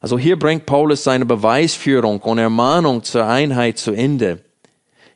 Also 0.00 0.18
hier 0.18 0.38
bringt 0.38 0.64
Paulus 0.64 1.02
seine 1.02 1.26
Beweisführung 1.26 2.20
und 2.20 2.38
Ermahnung 2.38 3.02
zur 3.02 3.26
Einheit 3.26 3.78
zu 3.78 3.92
Ende. 3.92 4.44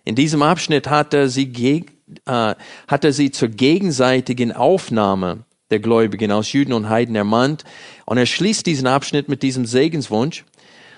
In 0.05 0.15
diesem 0.15 0.43
Abschnitt 0.43 0.89
hat 0.89 1.15
er 1.15 1.29
sie, 1.29 1.85
äh, 2.27 2.55
hat 2.89 3.05
er 3.05 3.13
sie 3.13 3.31
zur 3.31 3.49
gegenseitigen 3.49 4.53
Aufnahme 4.53 5.45
der 5.71 5.81
Gläubigen 5.81 6.33
aus 6.33 6.53
Juden 6.53 6.73
und 6.73 6.89
Heiden 6.89 7.15
ermahnt 7.15 7.65
und 8.05 8.19
er 8.19 8.27
schließt 8.27 8.67
diesen 8.67 8.87
Abschnitt 8.87 9.29
mit 9.29 9.43
diesem 9.43 9.65
Segenswunsch. 9.65 10.45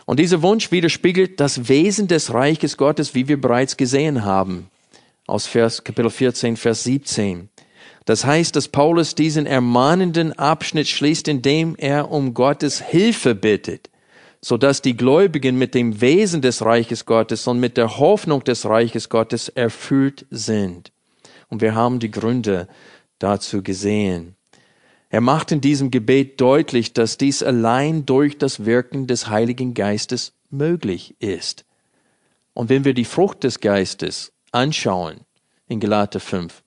Und 0.06 0.20
dieser 0.20 0.42
Wunsch 0.42 0.70
widerspiegelt 0.70 1.40
das 1.40 1.68
Wesen 1.68 2.08
des 2.08 2.34
Reiches 2.34 2.76
Gottes, 2.76 3.14
wie 3.14 3.28
wir 3.28 3.40
bereits 3.40 3.76
gesehen 3.76 4.24
haben, 4.24 4.68
aus 5.26 5.46
Vers, 5.46 5.84
Kapitel 5.84 6.10
14, 6.10 6.56
Vers 6.56 6.84
17. 6.84 7.48
Das 8.04 8.26
heißt, 8.26 8.54
dass 8.54 8.68
Paulus 8.68 9.14
diesen 9.14 9.46
ermahnenden 9.46 10.32
Abschnitt 10.34 10.88
schließt, 10.88 11.28
indem 11.28 11.74
er 11.76 12.10
um 12.10 12.34
Gottes 12.34 12.82
Hilfe 12.82 13.34
bittet, 13.34 13.88
so 14.44 14.58
dass 14.58 14.82
die 14.82 14.94
Gläubigen 14.94 15.56
mit 15.56 15.74
dem 15.74 16.02
Wesen 16.02 16.42
des 16.42 16.62
Reiches 16.62 17.06
Gottes 17.06 17.46
und 17.46 17.60
mit 17.60 17.78
der 17.78 17.96
Hoffnung 17.96 18.44
des 18.44 18.66
Reiches 18.66 19.08
Gottes 19.08 19.48
erfüllt 19.48 20.26
sind. 20.30 20.92
Und 21.48 21.62
wir 21.62 21.74
haben 21.74 21.98
die 21.98 22.10
Gründe 22.10 22.68
dazu 23.18 23.62
gesehen. 23.62 24.36
Er 25.08 25.22
macht 25.22 25.50
in 25.50 25.62
diesem 25.62 25.90
Gebet 25.90 26.42
deutlich, 26.42 26.92
dass 26.92 27.16
dies 27.16 27.42
allein 27.42 28.04
durch 28.04 28.36
das 28.36 28.66
Wirken 28.66 29.06
des 29.06 29.28
Heiligen 29.28 29.72
Geistes 29.72 30.34
möglich 30.50 31.14
ist. 31.20 31.64
Und 32.52 32.68
wenn 32.68 32.84
wir 32.84 32.92
die 32.92 33.06
Frucht 33.06 33.44
des 33.44 33.60
Geistes 33.60 34.30
anschauen 34.52 35.20
in 35.68 35.80
Galater 35.80 36.20
5, 36.20 36.62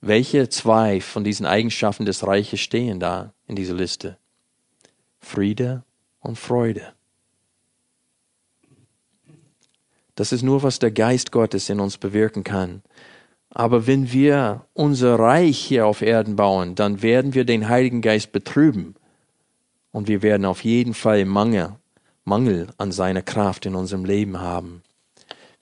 welche 0.00 0.48
zwei 0.48 1.00
von 1.00 1.22
diesen 1.22 1.46
Eigenschaften 1.46 2.04
des 2.04 2.26
Reiches 2.26 2.58
stehen 2.58 2.98
da 2.98 3.32
in 3.46 3.54
dieser 3.54 3.74
Liste? 3.74 4.18
Friede 5.20 5.84
und 6.20 6.38
Freude. 6.38 6.92
Das 10.14 10.32
ist 10.32 10.42
nur, 10.42 10.62
was 10.62 10.78
der 10.78 10.90
Geist 10.90 11.32
Gottes 11.32 11.70
in 11.70 11.80
uns 11.80 11.96
bewirken 11.96 12.44
kann. 12.44 12.82
Aber 13.48 13.86
wenn 13.86 14.12
wir 14.12 14.66
unser 14.74 15.18
Reich 15.18 15.58
hier 15.58 15.86
auf 15.86 16.02
Erden 16.02 16.36
bauen, 16.36 16.74
dann 16.74 17.02
werden 17.02 17.34
wir 17.34 17.44
den 17.44 17.68
Heiligen 17.68 18.00
Geist 18.00 18.30
betrüben. 18.30 18.94
Und 19.92 20.06
wir 20.08 20.22
werden 20.22 20.44
auf 20.44 20.62
jeden 20.62 20.94
Fall 20.94 21.24
Mangel, 21.24 21.74
Mangel 22.24 22.68
an 22.78 22.92
seiner 22.92 23.22
Kraft 23.22 23.66
in 23.66 23.74
unserem 23.74 24.04
Leben 24.04 24.40
haben. 24.40 24.82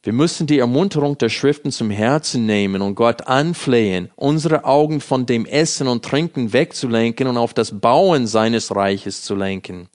Wir 0.02 0.12
müssen 0.12 0.46
die 0.46 0.58
Ermunterung 0.58 1.18
der 1.18 1.28
Schriften 1.28 1.72
zum 1.72 1.90
Herzen 1.90 2.46
nehmen 2.46 2.82
und 2.82 2.94
Gott 2.94 3.26
anflehen, 3.26 4.10
unsere 4.16 4.64
Augen 4.64 5.00
von 5.00 5.26
dem 5.26 5.44
Essen 5.44 5.88
und 5.88 6.04
Trinken 6.04 6.52
wegzulenken 6.52 7.26
und 7.26 7.36
auf 7.36 7.52
das 7.52 7.80
Bauen 7.80 8.26
seines 8.26 8.74
Reiches 8.74 9.22
zu 9.22 9.34
lenken. 9.34 9.88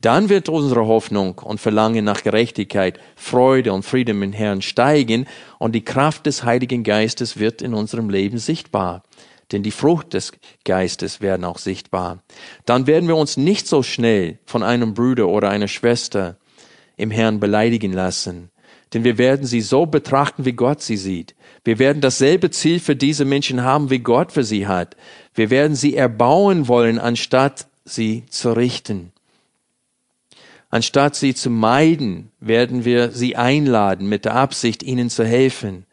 Dann 0.00 0.28
wird 0.28 0.48
unsere 0.48 0.86
Hoffnung 0.86 1.38
und 1.38 1.60
Verlangen 1.60 2.04
nach 2.04 2.22
Gerechtigkeit, 2.22 3.00
Freude 3.16 3.72
und 3.72 3.84
Frieden 3.84 4.20
mit 4.20 4.34
Herrn 4.34 4.62
steigen 4.62 5.26
und 5.58 5.72
die 5.72 5.84
Kraft 5.84 6.26
des 6.26 6.44
Heiligen 6.44 6.84
Geistes 6.84 7.38
wird 7.38 7.62
in 7.62 7.74
unserem 7.74 8.08
Leben 8.08 8.38
sichtbar. 8.38 9.02
Denn 9.50 9.64
die 9.64 9.72
Frucht 9.72 10.14
des 10.14 10.32
Geistes 10.64 11.20
werden 11.20 11.44
auch 11.44 11.58
sichtbar. 11.58 12.22
Dann 12.64 12.86
werden 12.86 13.08
wir 13.08 13.16
uns 13.16 13.36
nicht 13.36 13.66
so 13.66 13.82
schnell 13.82 14.38
von 14.44 14.62
einem 14.62 14.94
Bruder 14.94 15.26
oder 15.26 15.50
einer 15.50 15.68
Schwester 15.68 16.36
im 16.96 17.10
Herrn 17.10 17.40
beleidigen 17.40 17.92
lassen. 17.92 18.50
Denn 18.94 19.02
wir 19.02 19.18
werden 19.18 19.46
sie 19.46 19.62
so 19.62 19.84
betrachten, 19.86 20.44
wie 20.44 20.52
Gott 20.52 20.80
sie 20.80 20.96
sieht. 20.96 21.34
Wir 21.64 21.80
werden 21.80 22.00
dasselbe 22.00 22.50
Ziel 22.50 22.78
für 22.78 22.94
diese 22.94 23.24
Menschen 23.24 23.64
haben, 23.64 23.90
wie 23.90 23.98
Gott 23.98 24.30
für 24.30 24.44
sie 24.44 24.68
hat. 24.68 24.96
Wir 25.34 25.50
werden 25.50 25.74
sie 25.74 25.96
erbauen 25.96 26.68
wollen, 26.68 27.00
anstatt 27.00 27.66
sie 27.84 28.24
zu 28.30 28.52
richten. 28.52 29.12
Anstatt 30.70 31.16
sie 31.16 31.34
zu 31.34 31.48
meiden, 31.48 32.30
werden 32.40 32.84
wir 32.84 33.10
sie 33.10 33.36
einladen 33.36 34.08
mit 34.08 34.24
der 34.24 34.34
Absicht, 34.34 34.82
ihnen 34.82 35.08
zu 35.08 35.24
helfen. 35.24 35.86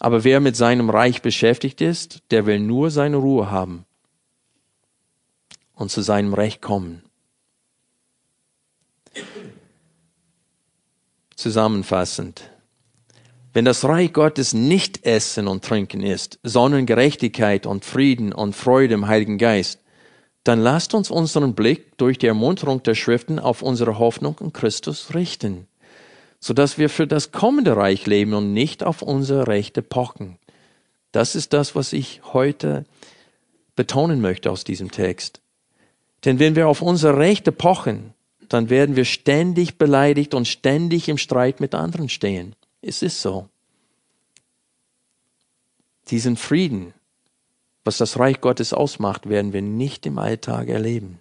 Aber 0.00 0.24
wer 0.24 0.40
mit 0.40 0.56
seinem 0.56 0.90
Reich 0.90 1.22
beschäftigt 1.22 1.80
ist, 1.80 2.22
der 2.30 2.46
will 2.46 2.58
nur 2.58 2.90
seine 2.90 3.18
Ruhe 3.18 3.50
haben 3.50 3.84
und 5.74 5.90
zu 5.90 6.02
seinem 6.02 6.34
Recht 6.34 6.60
kommen. 6.60 7.02
Zusammenfassend. 11.36 12.50
Wenn 13.52 13.64
das 13.64 13.84
Reich 13.84 14.12
Gottes 14.12 14.54
nicht 14.54 15.04
Essen 15.04 15.46
und 15.46 15.64
Trinken 15.64 16.02
ist, 16.02 16.38
sondern 16.42 16.86
Gerechtigkeit 16.86 17.66
und 17.66 17.84
Frieden 17.84 18.32
und 18.32 18.56
Freude 18.56 18.94
im 18.94 19.06
Heiligen 19.06 19.38
Geist, 19.38 19.81
dann 20.44 20.60
lasst 20.60 20.94
uns 20.94 21.10
unseren 21.10 21.54
Blick 21.54 21.96
durch 21.98 22.18
die 22.18 22.26
Ermunterung 22.26 22.82
der 22.82 22.94
Schriften 22.94 23.38
auf 23.38 23.62
unsere 23.62 23.98
Hoffnung 23.98 24.36
in 24.40 24.52
Christus 24.52 25.14
richten, 25.14 25.68
so 26.40 26.52
dass 26.52 26.78
wir 26.78 26.88
für 26.88 27.06
das 27.06 27.30
kommende 27.30 27.76
Reich 27.76 28.06
leben 28.06 28.34
und 28.34 28.52
nicht 28.52 28.82
auf 28.82 29.02
unsere 29.02 29.46
Rechte 29.46 29.82
pochen. 29.82 30.38
Das 31.12 31.34
ist 31.34 31.52
das, 31.52 31.76
was 31.76 31.92
ich 31.92 32.22
heute 32.32 32.84
betonen 33.76 34.20
möchte 34.20 34.50
aus 34.50 34.64
diesem 34.64 34.90
Text. 34.90 35.40
Denn 36.24 36.38
wenn 36.38 36.56
wir 36.56 36.68
auf 36.68 36.82
unsere 36.82 37.18
Rechte 37.18 37.52
pochen, 37.52 38.14
dann 38.48 38.68
werden 38.68 38.96
wir 38.96 39.04
ständig 39.04 39.78
beleidigt 39.78 40.34
und 40.34 40.46
ständig 40.46 41.08
im 41.08 41.18
Streit 41.18 41.60
mit 41.60 41.74
anderen 41.74 42.08
stehen. 42.08 42.54
Es 42.80 43.02
ist 43.02 43.22
so. 43.22 43.48
Diesen 46.08 46.36
Frieden, 46.36 46.92
was 47.84 47.98
das 47.98 48.18
Reich 48.18 48.40
Gottes 48.40 48.72
ausmacht, 48.72 49.28
werden 49.28 49.52
wir 49.52 49.62
nicht 49.62 50.06
im 50.06 50.18
Alltag 50.18 50.68
erleben. 50.68 51.20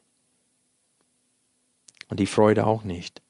Und 2.09 2.19
die 2.19 2.25
Freude 2.25 2.67
auch 2.67 2.83
nicht. 2.83 3.21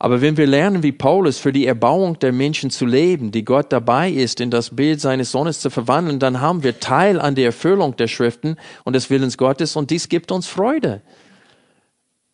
Aber 0.00 0.20
wenn 0.20 0.36
wir 0.36 0.46
lernen, 0.46 0.84
wie 0.84 0.92
Paulus 0.92 1.38
für 1.38 1.52
die 1.52 1.66
Erbauung 1.66 2.18
der 2.20 2.32
Menschen 2.32 2.70
zu 2.70 2.86
leben, 2.86 3.32
die 3.32 3.44
Gott 3.44 3.72
dabei 3.72 4.10
ist, 4.10 4.40
in 4.40 4.50
das 4.50 4.76
Bild 4.76 5.00
seines 5.00 5.32
Sohnes 5.32 5.60
zu 5.60 5.70
verwandeln, 5.70 6.20
dann 6.20 6.40
haben 6.40 6.62
wir 6.62 6.78
Teil 6.78 7.20
an 7.20 7.34
der 7.34 7.46
Erfüllung 7.46 7.96
der 7.96 8.06
Schriften 8.06 8.56
und 8.84 8.92
des 8.92 9.10
Willens 9.10 9.36
Gottes 9.36 9.74
und 9.74 9.90
dies 9.90 10.08
gibt 10.08 10.30
uns 10.30 10.46
Freude. 10.46 11.02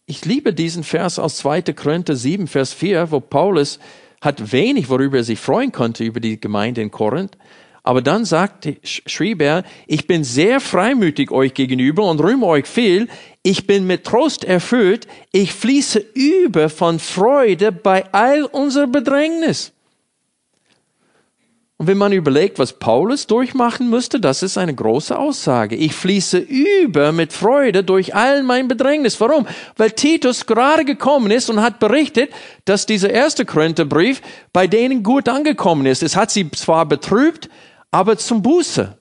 Ich 0.05 0.27
liebe 0.27 0.53
diesen 0.53 0.85
Vers 0.85 1.19
aus 1.19 1.39
2. 1.39 1.63
Korinther 1.73 2.17
7, 2.17 2.49
Vers 2.49 2.75
4, 2.75 3.11
wo 3.11 3.21
Paulus 3.21 3.79
hat 4.21 4.53
wenig, 4.53 4.91
worüber 4.91 5.19
er 5.19 5.25
sich 5.25 5.41
freuen 5.41 5.73
konnte 5.73 6.05
über 6.05 6.21
die 6.21 6.39
Gemeinde 6.39 6.83
in 6.83 6.91
Korinth, 6.91 7.39
aber 7.87 8.01
dann 8.01 8.25
sagte, 8.25 8.79
schrieb 8.83 9.43
er, 9.43 9.63
ich 9.87 10.07
bin 10.07 10.25
sehr 10.25 10.61
freimütig 10.61 11.31
euch 11.31 11.53
gegenüber 11.53 12.09
und 12.11 12.19
rühme 12.19 12.47
euch 12.47 12.67
viel. 12.67 13.09
Ich 13.43 13.67
bin 13.67 13.87
mit 13.87 14.05
Trost 14.05 14.43
erfüllt. 14.43 15.07
Ich 15.33 15.53
fließe 15.53 16.03
über 16.15 16.71
von 16.71 16.99
Freude 16.99 17.73
bei 17.73 18.11
all 18.11 18.45
unserer 18.45 18.87
Bedrängnis. 18.87 19.73
Und 21.77 21.89
wenn 21.89 21.99
man 21.99 22.13
überlegt, 22.13 22.59
was 22.59 22.79
Paulus 22.79 23.27
durchmachen 23.27 23.91
müsste, 23.91 24.19
das 24.19 24.43
ist 24.43 24.57
eine 24.57 24.75
große 24.75 25.19
Aussage. 25.19 25.77
Ich 25.77 25.93
fließe 25.93 26.39
über 26.39 27.13
mit 27.13 27.35
Freude 27.35 27.85
durch 27.85 28.15
all 28.15 28.43
mein 28.43 28.67
Bedrängnis. 28.67 29.21
Warum? 29.21 29.47
Weil 29.77 29.91
Titus 29.91 30.47
gerade 30.47 30.87
gekommen 30.87 31.31
ist 31.31 31.51
und 31.51 31.61
hat 31.61 31.81
berichtet, 31.81 32.31
dass 32.65 32.87
dieser 32.87 33.11
erste 33.11 33.45
Korintherbrief 33.45 34.23
bei 34.55 34.67
denen 34.67 35.03
gut 35.03 35.29
angekommen 35.29 35.85
ist. 35.85 36.03
Es 36.03 36.17
hat 36.17 36.31
sie 36.31 36.51
zwar 36.53 36.87
betrübt, 36.87 37.51
aber 37.95 38.19
zum 38.19 38.43
Buße. 38.43 38.99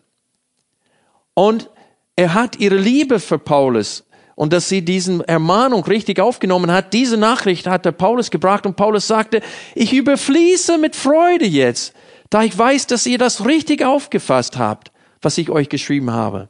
Und 1.34 1.68
er 2.16 2.36
hat 2.36 2.58
ihre 2.58 2.76
Liebe 2.76 3.20
für 3.20 3.40
Paulus 3.40 4.04
und 4.36 4.54
dass 4.54 4.70
sie 4.70 4.86
diesen 4.86 5.22
Ermahnung 5.22 5.84
richtig 5.86 6.20
aufgenommen 6.20 6.72
hat, 6.72 6.94
diese 6.94 7.18
Nachricht 7.18 7.66
hat 7.66 7.86
der 7.86 7.92
Paulus 7.92 8.30
gebracht 8.30 8.68
und 8.68 8.76
Paulus 8.76 9.08
sagte, 9.08 9.42
ich 9.74 9.94
überfließe 9.94 10.78
mit 10.78 10.96
Freude 10.96 11.46
jetzt, 11.46 11.96
da 12.30 12.44
ich 12.44 12.56
weiß, 12.56 12.86
dass 12.86 13.08
ihr 13.08 13.18
das 13.18 13.48
richtig 13.48 13.84
aufgefasst 13.84 14.60
habt, 14.60 14.92
was 15.24 15.40
ich 15.40 15.50
euch 15.50 15.70
geschrieben 15.70 16.12
habe. 16.12 16.50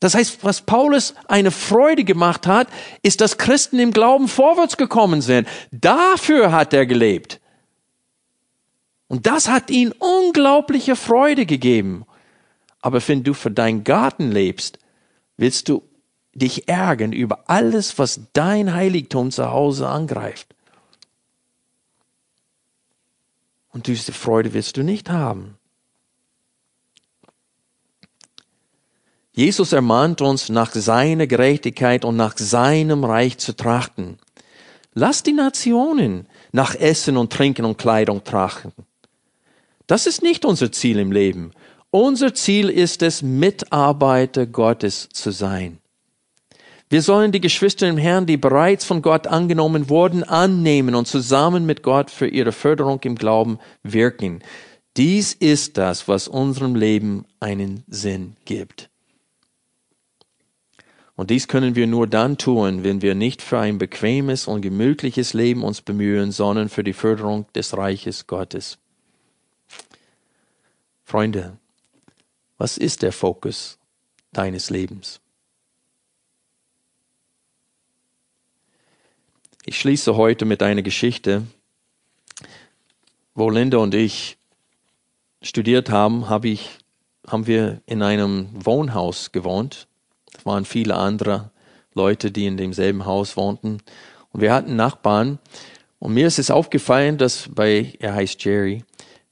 Das 0.00 0.14
heißt, 0.14 0.44
was 0.44 0.60
Paulus 0.60 1.14
eine 1.26 1.52
Freude 1.52 2.04
gemacht 2.04 2.46
hat, 2.46 2.68
ist, 3.00 3.22
dass 3.22 3.38
Christen 3.38 3.78
im 3.78 3.92
Glauben 3.92 4.28
vorwärts 4.28 4.76
gekommen 4.76 5.22
sind. 5.22 5.48
Dafür 5.70 6.52
hat 6.52 6.74
er 6.74 6.84
gelebt. 6.84 7.40
Und 9.08 9.26
das 9.26 9.48
hat 9.48 9.70
ihn 9.70 9.92
unglaubliche 9.92 10.96
Freude 10.96 11.46
gegeben. 11.46 12.04
Aber 12.80 13.06
wenn 13.06 13.22
du 13.22 13.34
für 13.34 13.50
deinen 13.50 13.84
Garten 13.84 14.30
lebst, 14.30 14.78
willst 15.36 15.68
du 15.68 15.82
dich 16.34 16.68
ärgern 16.68 17.12
über 17.12 17.48
alles, 17.48 17.98
was 17.98 18.20
dein 18.32 18.74
Heiligtum 18.74 19.30
zu 19.30 19.50
Hause 19.50 19.88
angreift. 19.88 20.54
Und 23.72 23.86
diese 23.86 24.12
Freude 24.12 24.52
willst 24.54 24.76
du 24.76 24.82
nicht 24.82 25.10
haben. 25.10 25.58
Jesus 29.32 29.72
ermahnt 29.72 30.20
uns, 30.20 30.48
nach 30.48 30.72
seiner 30.72 31.26
Gerechtigkeit 31.26 32.04
und 32.04 32.14
nach 32.14 32.36
seinem 32.38 33.02
Reich 33.02 33.38
zu 33.38 33.56
trachten. 33.56 34.18
Lass 34.92 35.24
die 35.24 35.32
Nationen 35.32 36.28
nach 36.52 36.76
Essen 36.76 37.16
und 37.16 37.32
Trinken 37.32 37.64
und 37.64 37.76
Kleidung 37.76 38.22
trachten. 38.22 38.72
Das 39.86 40.06
ist 40.06 40.22
nicht 40.22 40.44
unser 40.44 40.72
Ziel 40.72 40.98
im 40.98 41.12
Leben. 41.12 41.52
Unser 41.90 42.34
Ziel 42.34 42.70
ist 42.70 43.02
es, 43.02 43.22
Mitarbeiter 43.22 44.46
Gottes 44.46 45.08
zu 45.12 45.30
sein. 45.30 45.78
Wir 46.90 47.02
sollen 47.02 47.32
die 47.32 47.40
Geschwister 47.40 47.88
im 47.88 47.96
Herrn, 47.96 48.26
die 48.26 48.36
bereits 48.36 48.84
von 48.84 49.02
Gott 49.02 49.26
angenommen 49.26 49.88
wurden, 49.88 50.22
annehmen 50.22 50.94
und 50.94 51.06
zusammen 51.08 51.66
mit 51.66 51.82
Gott 51.82 52.10
für 52.10 52.26
ihre 52.26 52.52
Förderung 52.52 53.00
im 53.02 53.16
Glauben 53.16 53.58
wirken. 53.82 54.42
Dies 54.96 55.32
ist 55.32 55.76
das, 55.76 56.08
was 56.08 56.28
unserem 56.28 56.76
Leben 56.76 57.24
einen 57.40 57.82
Sinn 57.88 58.36
gibt. 58.44 58.90
Und 61.16 61.30
dies 61.30 61.48
können 61.48 61.74
wir 61.74 61.86
nur 61.86 62.06
dann 62.06 62.38
tun, 62.38 62.84
wenn 62.84 63.02
wir 63.02 63.14
nicht 63.14 63.40
für 63.40 63.58
ein 63.58 63.78
bequemes 63.78 64.46
und 64.46 64.62
gemütliches 64.62 65.32
Leben 65.32 65.62
uns 65.62 65.80
bemühen, 65.80 66.32
sondern 66.32 66.68
für 66.68 66.84
die 66.84 66.92
Förderung 66.92 67.46
des 67.54 67.76
Reiches 67.76 68.26
Gottes. 68.26 68.78
Freunde, 71.04 71.58
was 72.58 72.76
ist 72.78 73.02
der 73.02 73.12
Fokus 73.12 73.78
deines 74.32 74.70
Lebens? 74.70 75.20
Ich 79.66 79.78
schließe 79.78 80.16
heute 80.16 80.44
mit 80.44 80.62
einer 80.62 80.82
Geschichte, 80.82 81.46
wo 83.34 83.48
Linda 83.48 83.78
und 83.78 83.94
ich 83.94 84.36
studiert 85.40 85.90
haben, 85.90 86.28
habe 86.28 86.48
ich, 86.48 86.78
haben 87.26 87.46
wir 87.46 87.80
in 87.86 88.02
einem 88.02 88.48
Wohnhaus 88.52 89.32
gewohnt 89.32 89.88
es 90.36 90.44
waren 90.46 90.64
viele 90.64 90.96
andere 90.96 91.50
Leute, 91.94 92.30
die 92.30 92.46
in 92.46 92.56
demselben 92.56 93.06
Haus 93.06 93.36
wohnten. 93.36 93.78
Und 94.32 94.40
wir 94.40 94.52
hatten 94.52 94.76
Nachbarn. 94.76 95.38
Und 95.98 96.14
mir 96.14 96.26
ist 96.26 96.38
es 96.38 96.50
aufgefallen, 96.50 97.18
dass 97.18 97.48
bei, 97.50 97.94
er 98.00 98.14
heißt 98.14 98.44
Jerry, 98.44 98.84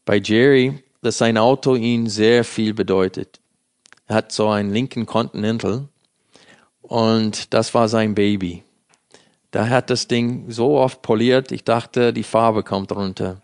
bei 0.04 0.18
Jerry, 0.18 0.82
dass 1.02 1.18
sein 1.18 1.36
Auto 1.36 1.74
ihn 1.74 2.06
sehr 2.06 2.44
viel 2.44 2.74
bedeutet. 2.74 3.40
Er 4.06 4.16
hat 4.16 4.32
so 4.32 4.48
einen 4.48 4.72
Lincoln 4.72 5.04
Continental 5.04 5.88
und 6.80 7.52
das 7.52 7.74
war 7.74 7.88
sein 7.88 8.14
Baby. 8.14 8.62
Da 9.50 9.68
hat 9.68 9.90
das 9.90 10.08
Ding 10.08 10.50
so 10.50 10.78
oft 10.78 11.02
poliert, 11.02 11.52
ich 11.52 11.64
dachte, 11.64 12.12
die 12.12 12.22
Farbe 12.22 12.62
kommt 12.62 12.92
runter. 12.92 13.42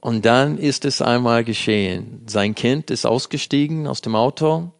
Und 0.00 0.26
dann 0.26 0.58
ist 0.58 0.84
es 0.84 1.00
einmal 1.00 1.44
geschehen. 1.44 2.22
Sein 2.26 2.54
Kind 2.54 2.90
ist 2.90 3.06
ausgestiegen 3.06 3.86
aus 3.86 4.00
dem 4.00 4.16
Auto 4.16 4.72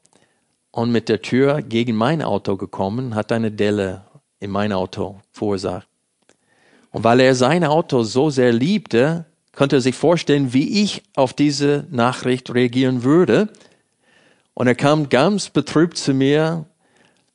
und 0.72 0.90
mit 0.90 1.08
der 1.08 1.22
Tür 1.22 1.62
gegen 1.62 1.94
mein 1.94 2.22
Auto 2.22 2.56
gekommen, 2.56 3.14
hat 3.14 3.30
eine 3.30 3.52
Delle 3.52 4.04
in 4.40 4.50
mein 4.50 4.72
Auto 4.72 5.20
verursacht. 5.30 5.86
Und 6.90 7.04
weil 7.04 7.20
er 7.20 7.36
sein 7.36 7.64
Auto 7.64 8.02
so 8.02 8.30
sehr 8.30 8.52
liebte, 8.52 9.26
konnte 9.54 9.76
er 9.76 9.80
sich 9.80 9.94
vorstellen, 9.94 10.52
wie 10.52 10.82
ich 10.82 11.02
auf 11.14 11.32
diese 11.32 11.86
Nachricht 11.90 12.52
reagieren 12.54 13.04
würde. 13.04 13.48
Und 14.54 14.66
er 14.66 14.74
kam 14.74 15.08
ganz 15.08 15.50
betrübt 15.50 15.96
zu 15.96 16.14
mir 16.14 16.66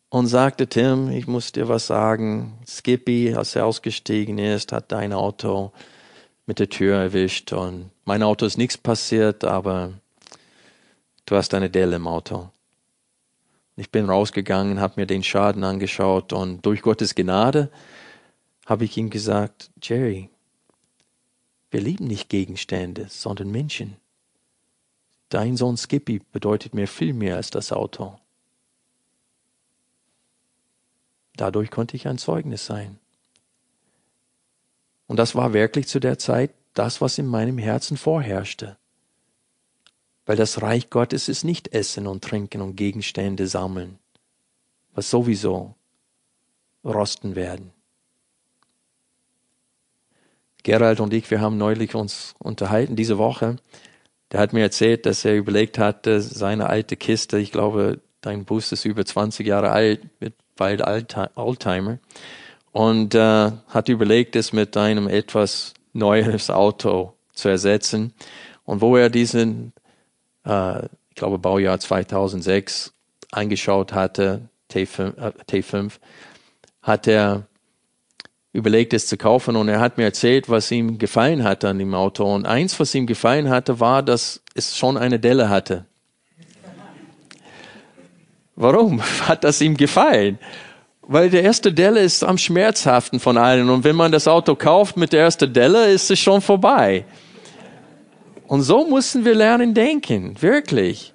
und 0.09 0.27
sagte, 0.27 0.67
Tim, 0.67 1.09
ich 1.11 1.27
muss 1.27 1.51
dir 1.51 1.67
was 1.67 1.87
sagen. 1.87 2.57
Skippy, 2.67 3.33
als 3.35 3.55
er 3.55 3.65
ausgestiegen 3.65 4.37
ist, 4.37 4.71
hat 4.71 4.91
dein 4.91 5.13
Auto 5.13 5.71
mit 6.45 6.59
der 6.59 6.69
Tür 6.69 6.97
erwischt 6.97 7.51
und 7.51 7.91
mein 8.05 8.23
Auto 8.23 8.45
ist 8.45 8.57
nichts 8.57 8.77
passiert, 8.77 9.43
aber 9.43 9.91
du 11.25 11.35
hast 11.35 11.53
eine 11.53 11.69
Delle 11.69 11.97
im 11.97 12.07
Auto. 12.07 12.49
Ich 13.75 13.91
bin 13.91 14.09
rausgegangen, 14.09 14.79
habe 14.79 14.93
mir 14.95 15.05
den 15.05 15.23
Schaden 15.23 15.63
angeschaut 15.63 16.31
und 16.31 16.65
durch 16.65 16.81
Gottes 16.81 17.15
Gnade 17.15 17.69
habe 18.65 18.85
ich 18.85 18.97
ihm 18.97 19.09
gesagt, 19.09 19.69
Jerry, 19.81 20.29
wir 21.69 21.81
lieben 21.81 22.07
nicht 22.07 22.29
Gegenstände, 22.29 23.07
sondern 23.09 23.51
Menschen. 23.51 23.97
Dein 25.29 25.57
Sohn 25.57 25.75
Skippy 25.75 26.21
bedeutet 26.31 26.73
mir 26.73 26.87
viel 26.87 27.13
mehr 27.13 27.35
als 27.35 27.49
das 27.49 27.71
Auto. 27.71 28.17
Dadurch 31.35 31.69
konnte 31.69 31.95
ich 31.95 32.07
ein 32.07 32.17
Zeugnis 32.17 32.65
sein. 32.65 32.97
Und 35.07 35.17
das 35.17 35.35
war 35.35 35.53
wirklich 35.53 35.87
zu 35.87 35.99
der 35.99 36.17
Zeit 36.17 36.51
das, 36.73 37.01
was 37.01 37.17
in 37.17 37.27
meinem 37.27 37.57
Herzen 37.57 37.97
vorherrschte. 37.97 38.77
Weil 40.25 40.35
das 40.35 40.61
Reich 40.61 40.89
Gottes 40.89 41.29
ist 41.29 41.43
nicht 41.43 41.73
Essen 41.73 42.07
und 42.07 42.23
Trinken 42.23 42.61
und 42.61 42.75
Gegenstände 42.75 43.47
sammeln, 43.47 43.99
was 44.93 45.09
sowieso 45.09 45.75
rosten 46.83 47.35
werden. 47.35 47.71
Gerald 50.63 50.99
und 50.99 51.13
ich, 51.13 51.29
wir 51.31 51.41
haben 51.41 51.57
neulich 51.57 51.95
uns 51.95 52.35
unterhalten, 52.39 52.95
diese 52.95 53.17
Woche. 53.17 53.57
Der 54.31 54.39
hat 54.39 54.53
mir 54.53 54.61
erzählt, 54.61 55.05
dass 55.05 55.23
er 55.23 55.35
überlegt 55.35 55.77
hatte, 55.77 56.21
seine 56.21 56.67
alte 56.67 56.95
Kiste, 56.97 57.37
ich 57.37 57.51
glaube, 57.51 57.99
dein 58.21 58.45
Bus 58.45 58.71
ist 58.71 58.85
über 58.85 59.05
20 59.05 59.47
Jahre 59.47 59.71
alt, 59.71 60.01
mit 60.19 60.33
bald 60.55 60.83
Oldtimer, 61.35 61.99
und 62.71 63.15
äh, 63.15 63.51
hat 63.67 63.89
überlegt, 63.89 64.35
es 64.35 64.51
mit 64.51 64.75
einem 64.75 65.07
etwas 65.07 65.73
neueres 65.93 66.49
Auto 66.49 67.13
zu 67.33 67.47
ersetzen. 67.47 68.13
Und 68.65 68.81
wo 68.81 68.97
er 68.97 69.09
diesen 69.09 69.71
äh, 70.47 70.85
ich 71.09 71.15
glaube 71.15 71.39
Baujahr 71.39 71.79
2006 71.79 72.93
eingeschaut 73.31 73.93
hatte, 73.93 74.49
T5, 74.71 75.17
äh, 75.17 75.33
T5, 75.49 75.93
hat 76.81 77.07
er 77.07 77.47
überlegt, 78.53 78.93
es 78.93 79.07
zu 79.07 79.17
kaufen 79.17 79.55
und 79.55 79.67
er 79.67 79.79
hat 79.79 79.97
mir 79.97 80.05
erzählt, 80.05 80.49
was 80.49 80.71
ihm 80.71 80.97
gefallen 80.97 81.43
hatte 81.43 81.69
an 81.69 81.79
dem 81.79 81.93
Auto. 81.93 82.23
Und 82.33 82.45
eins, 82.45 82.79
was 82.79 82.95
ihm 82.95 83.05
gefallen 83.05 83.49
hatte, 83.49 83.79
war, 83.79 84.03
dass 84.03 84.41
es 84.55 84.77
schon 84.77 84.97
eine 84.97 85.19
Delle 85.19 85.49
hatte. 85.49 85.85
Warum 88.55 89.01
hat 89.27 89.43
das 89.43 89.61
ihm 89.61 89.77
gefallen? 89.77 90.39
Weil 91.01 91.29
der 91.29 91.43
erste 91.43 91.71
Delle 91.71 92.01
ist 92.01 92.23
am 92.23 92.37
schmerzhaften 92.37 93.19
von 93.19 93.37
allen. 93.37 93.69
Und 93.69 93.83
wenn 93.83 93.95
man 93.95 94.11
das 94.11 94.27
Auto 94.27 94.55
kauft 94.55 94.97
mit 94.97 95.13
der 95.13 95.21
ersten 95.21 95.53
Delle, 95.53 95.91
ist 95.91 96.11
es 96.11 96.19
schon 96.19 96.41
vorbei. 96.41 97.05
Und 98.47 98.61
so 98.61 98.87
müssen 98.87 99.23
wir 99.23 99.35
lernen 99.35 99.73
denken, 99.73 100.41
wirklich. 100.41 101.13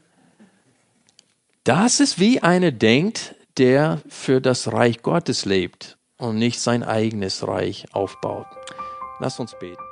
Das 1.65 2.01
ist 2.01 2.21
wie 2.21 2.43
einer 2.43 2.71
denkt, 2.71 3.35
der 3.59 4.01
für 4.09 4.41
das 4.41 4.73
Reich 4.73 5.03
Gottes 5.03 5.45
lebt 5.45 5.99
und 6.23 6.37
nicht 6.37 6.61
sein 6.61 6.85
eigenes 6.85 7.47
Reich 7.47 7.87
aufbaut. 7.93 8.47
Lass 9.19 9.41
uns 9.41 9.59
beten. 9.59 9.92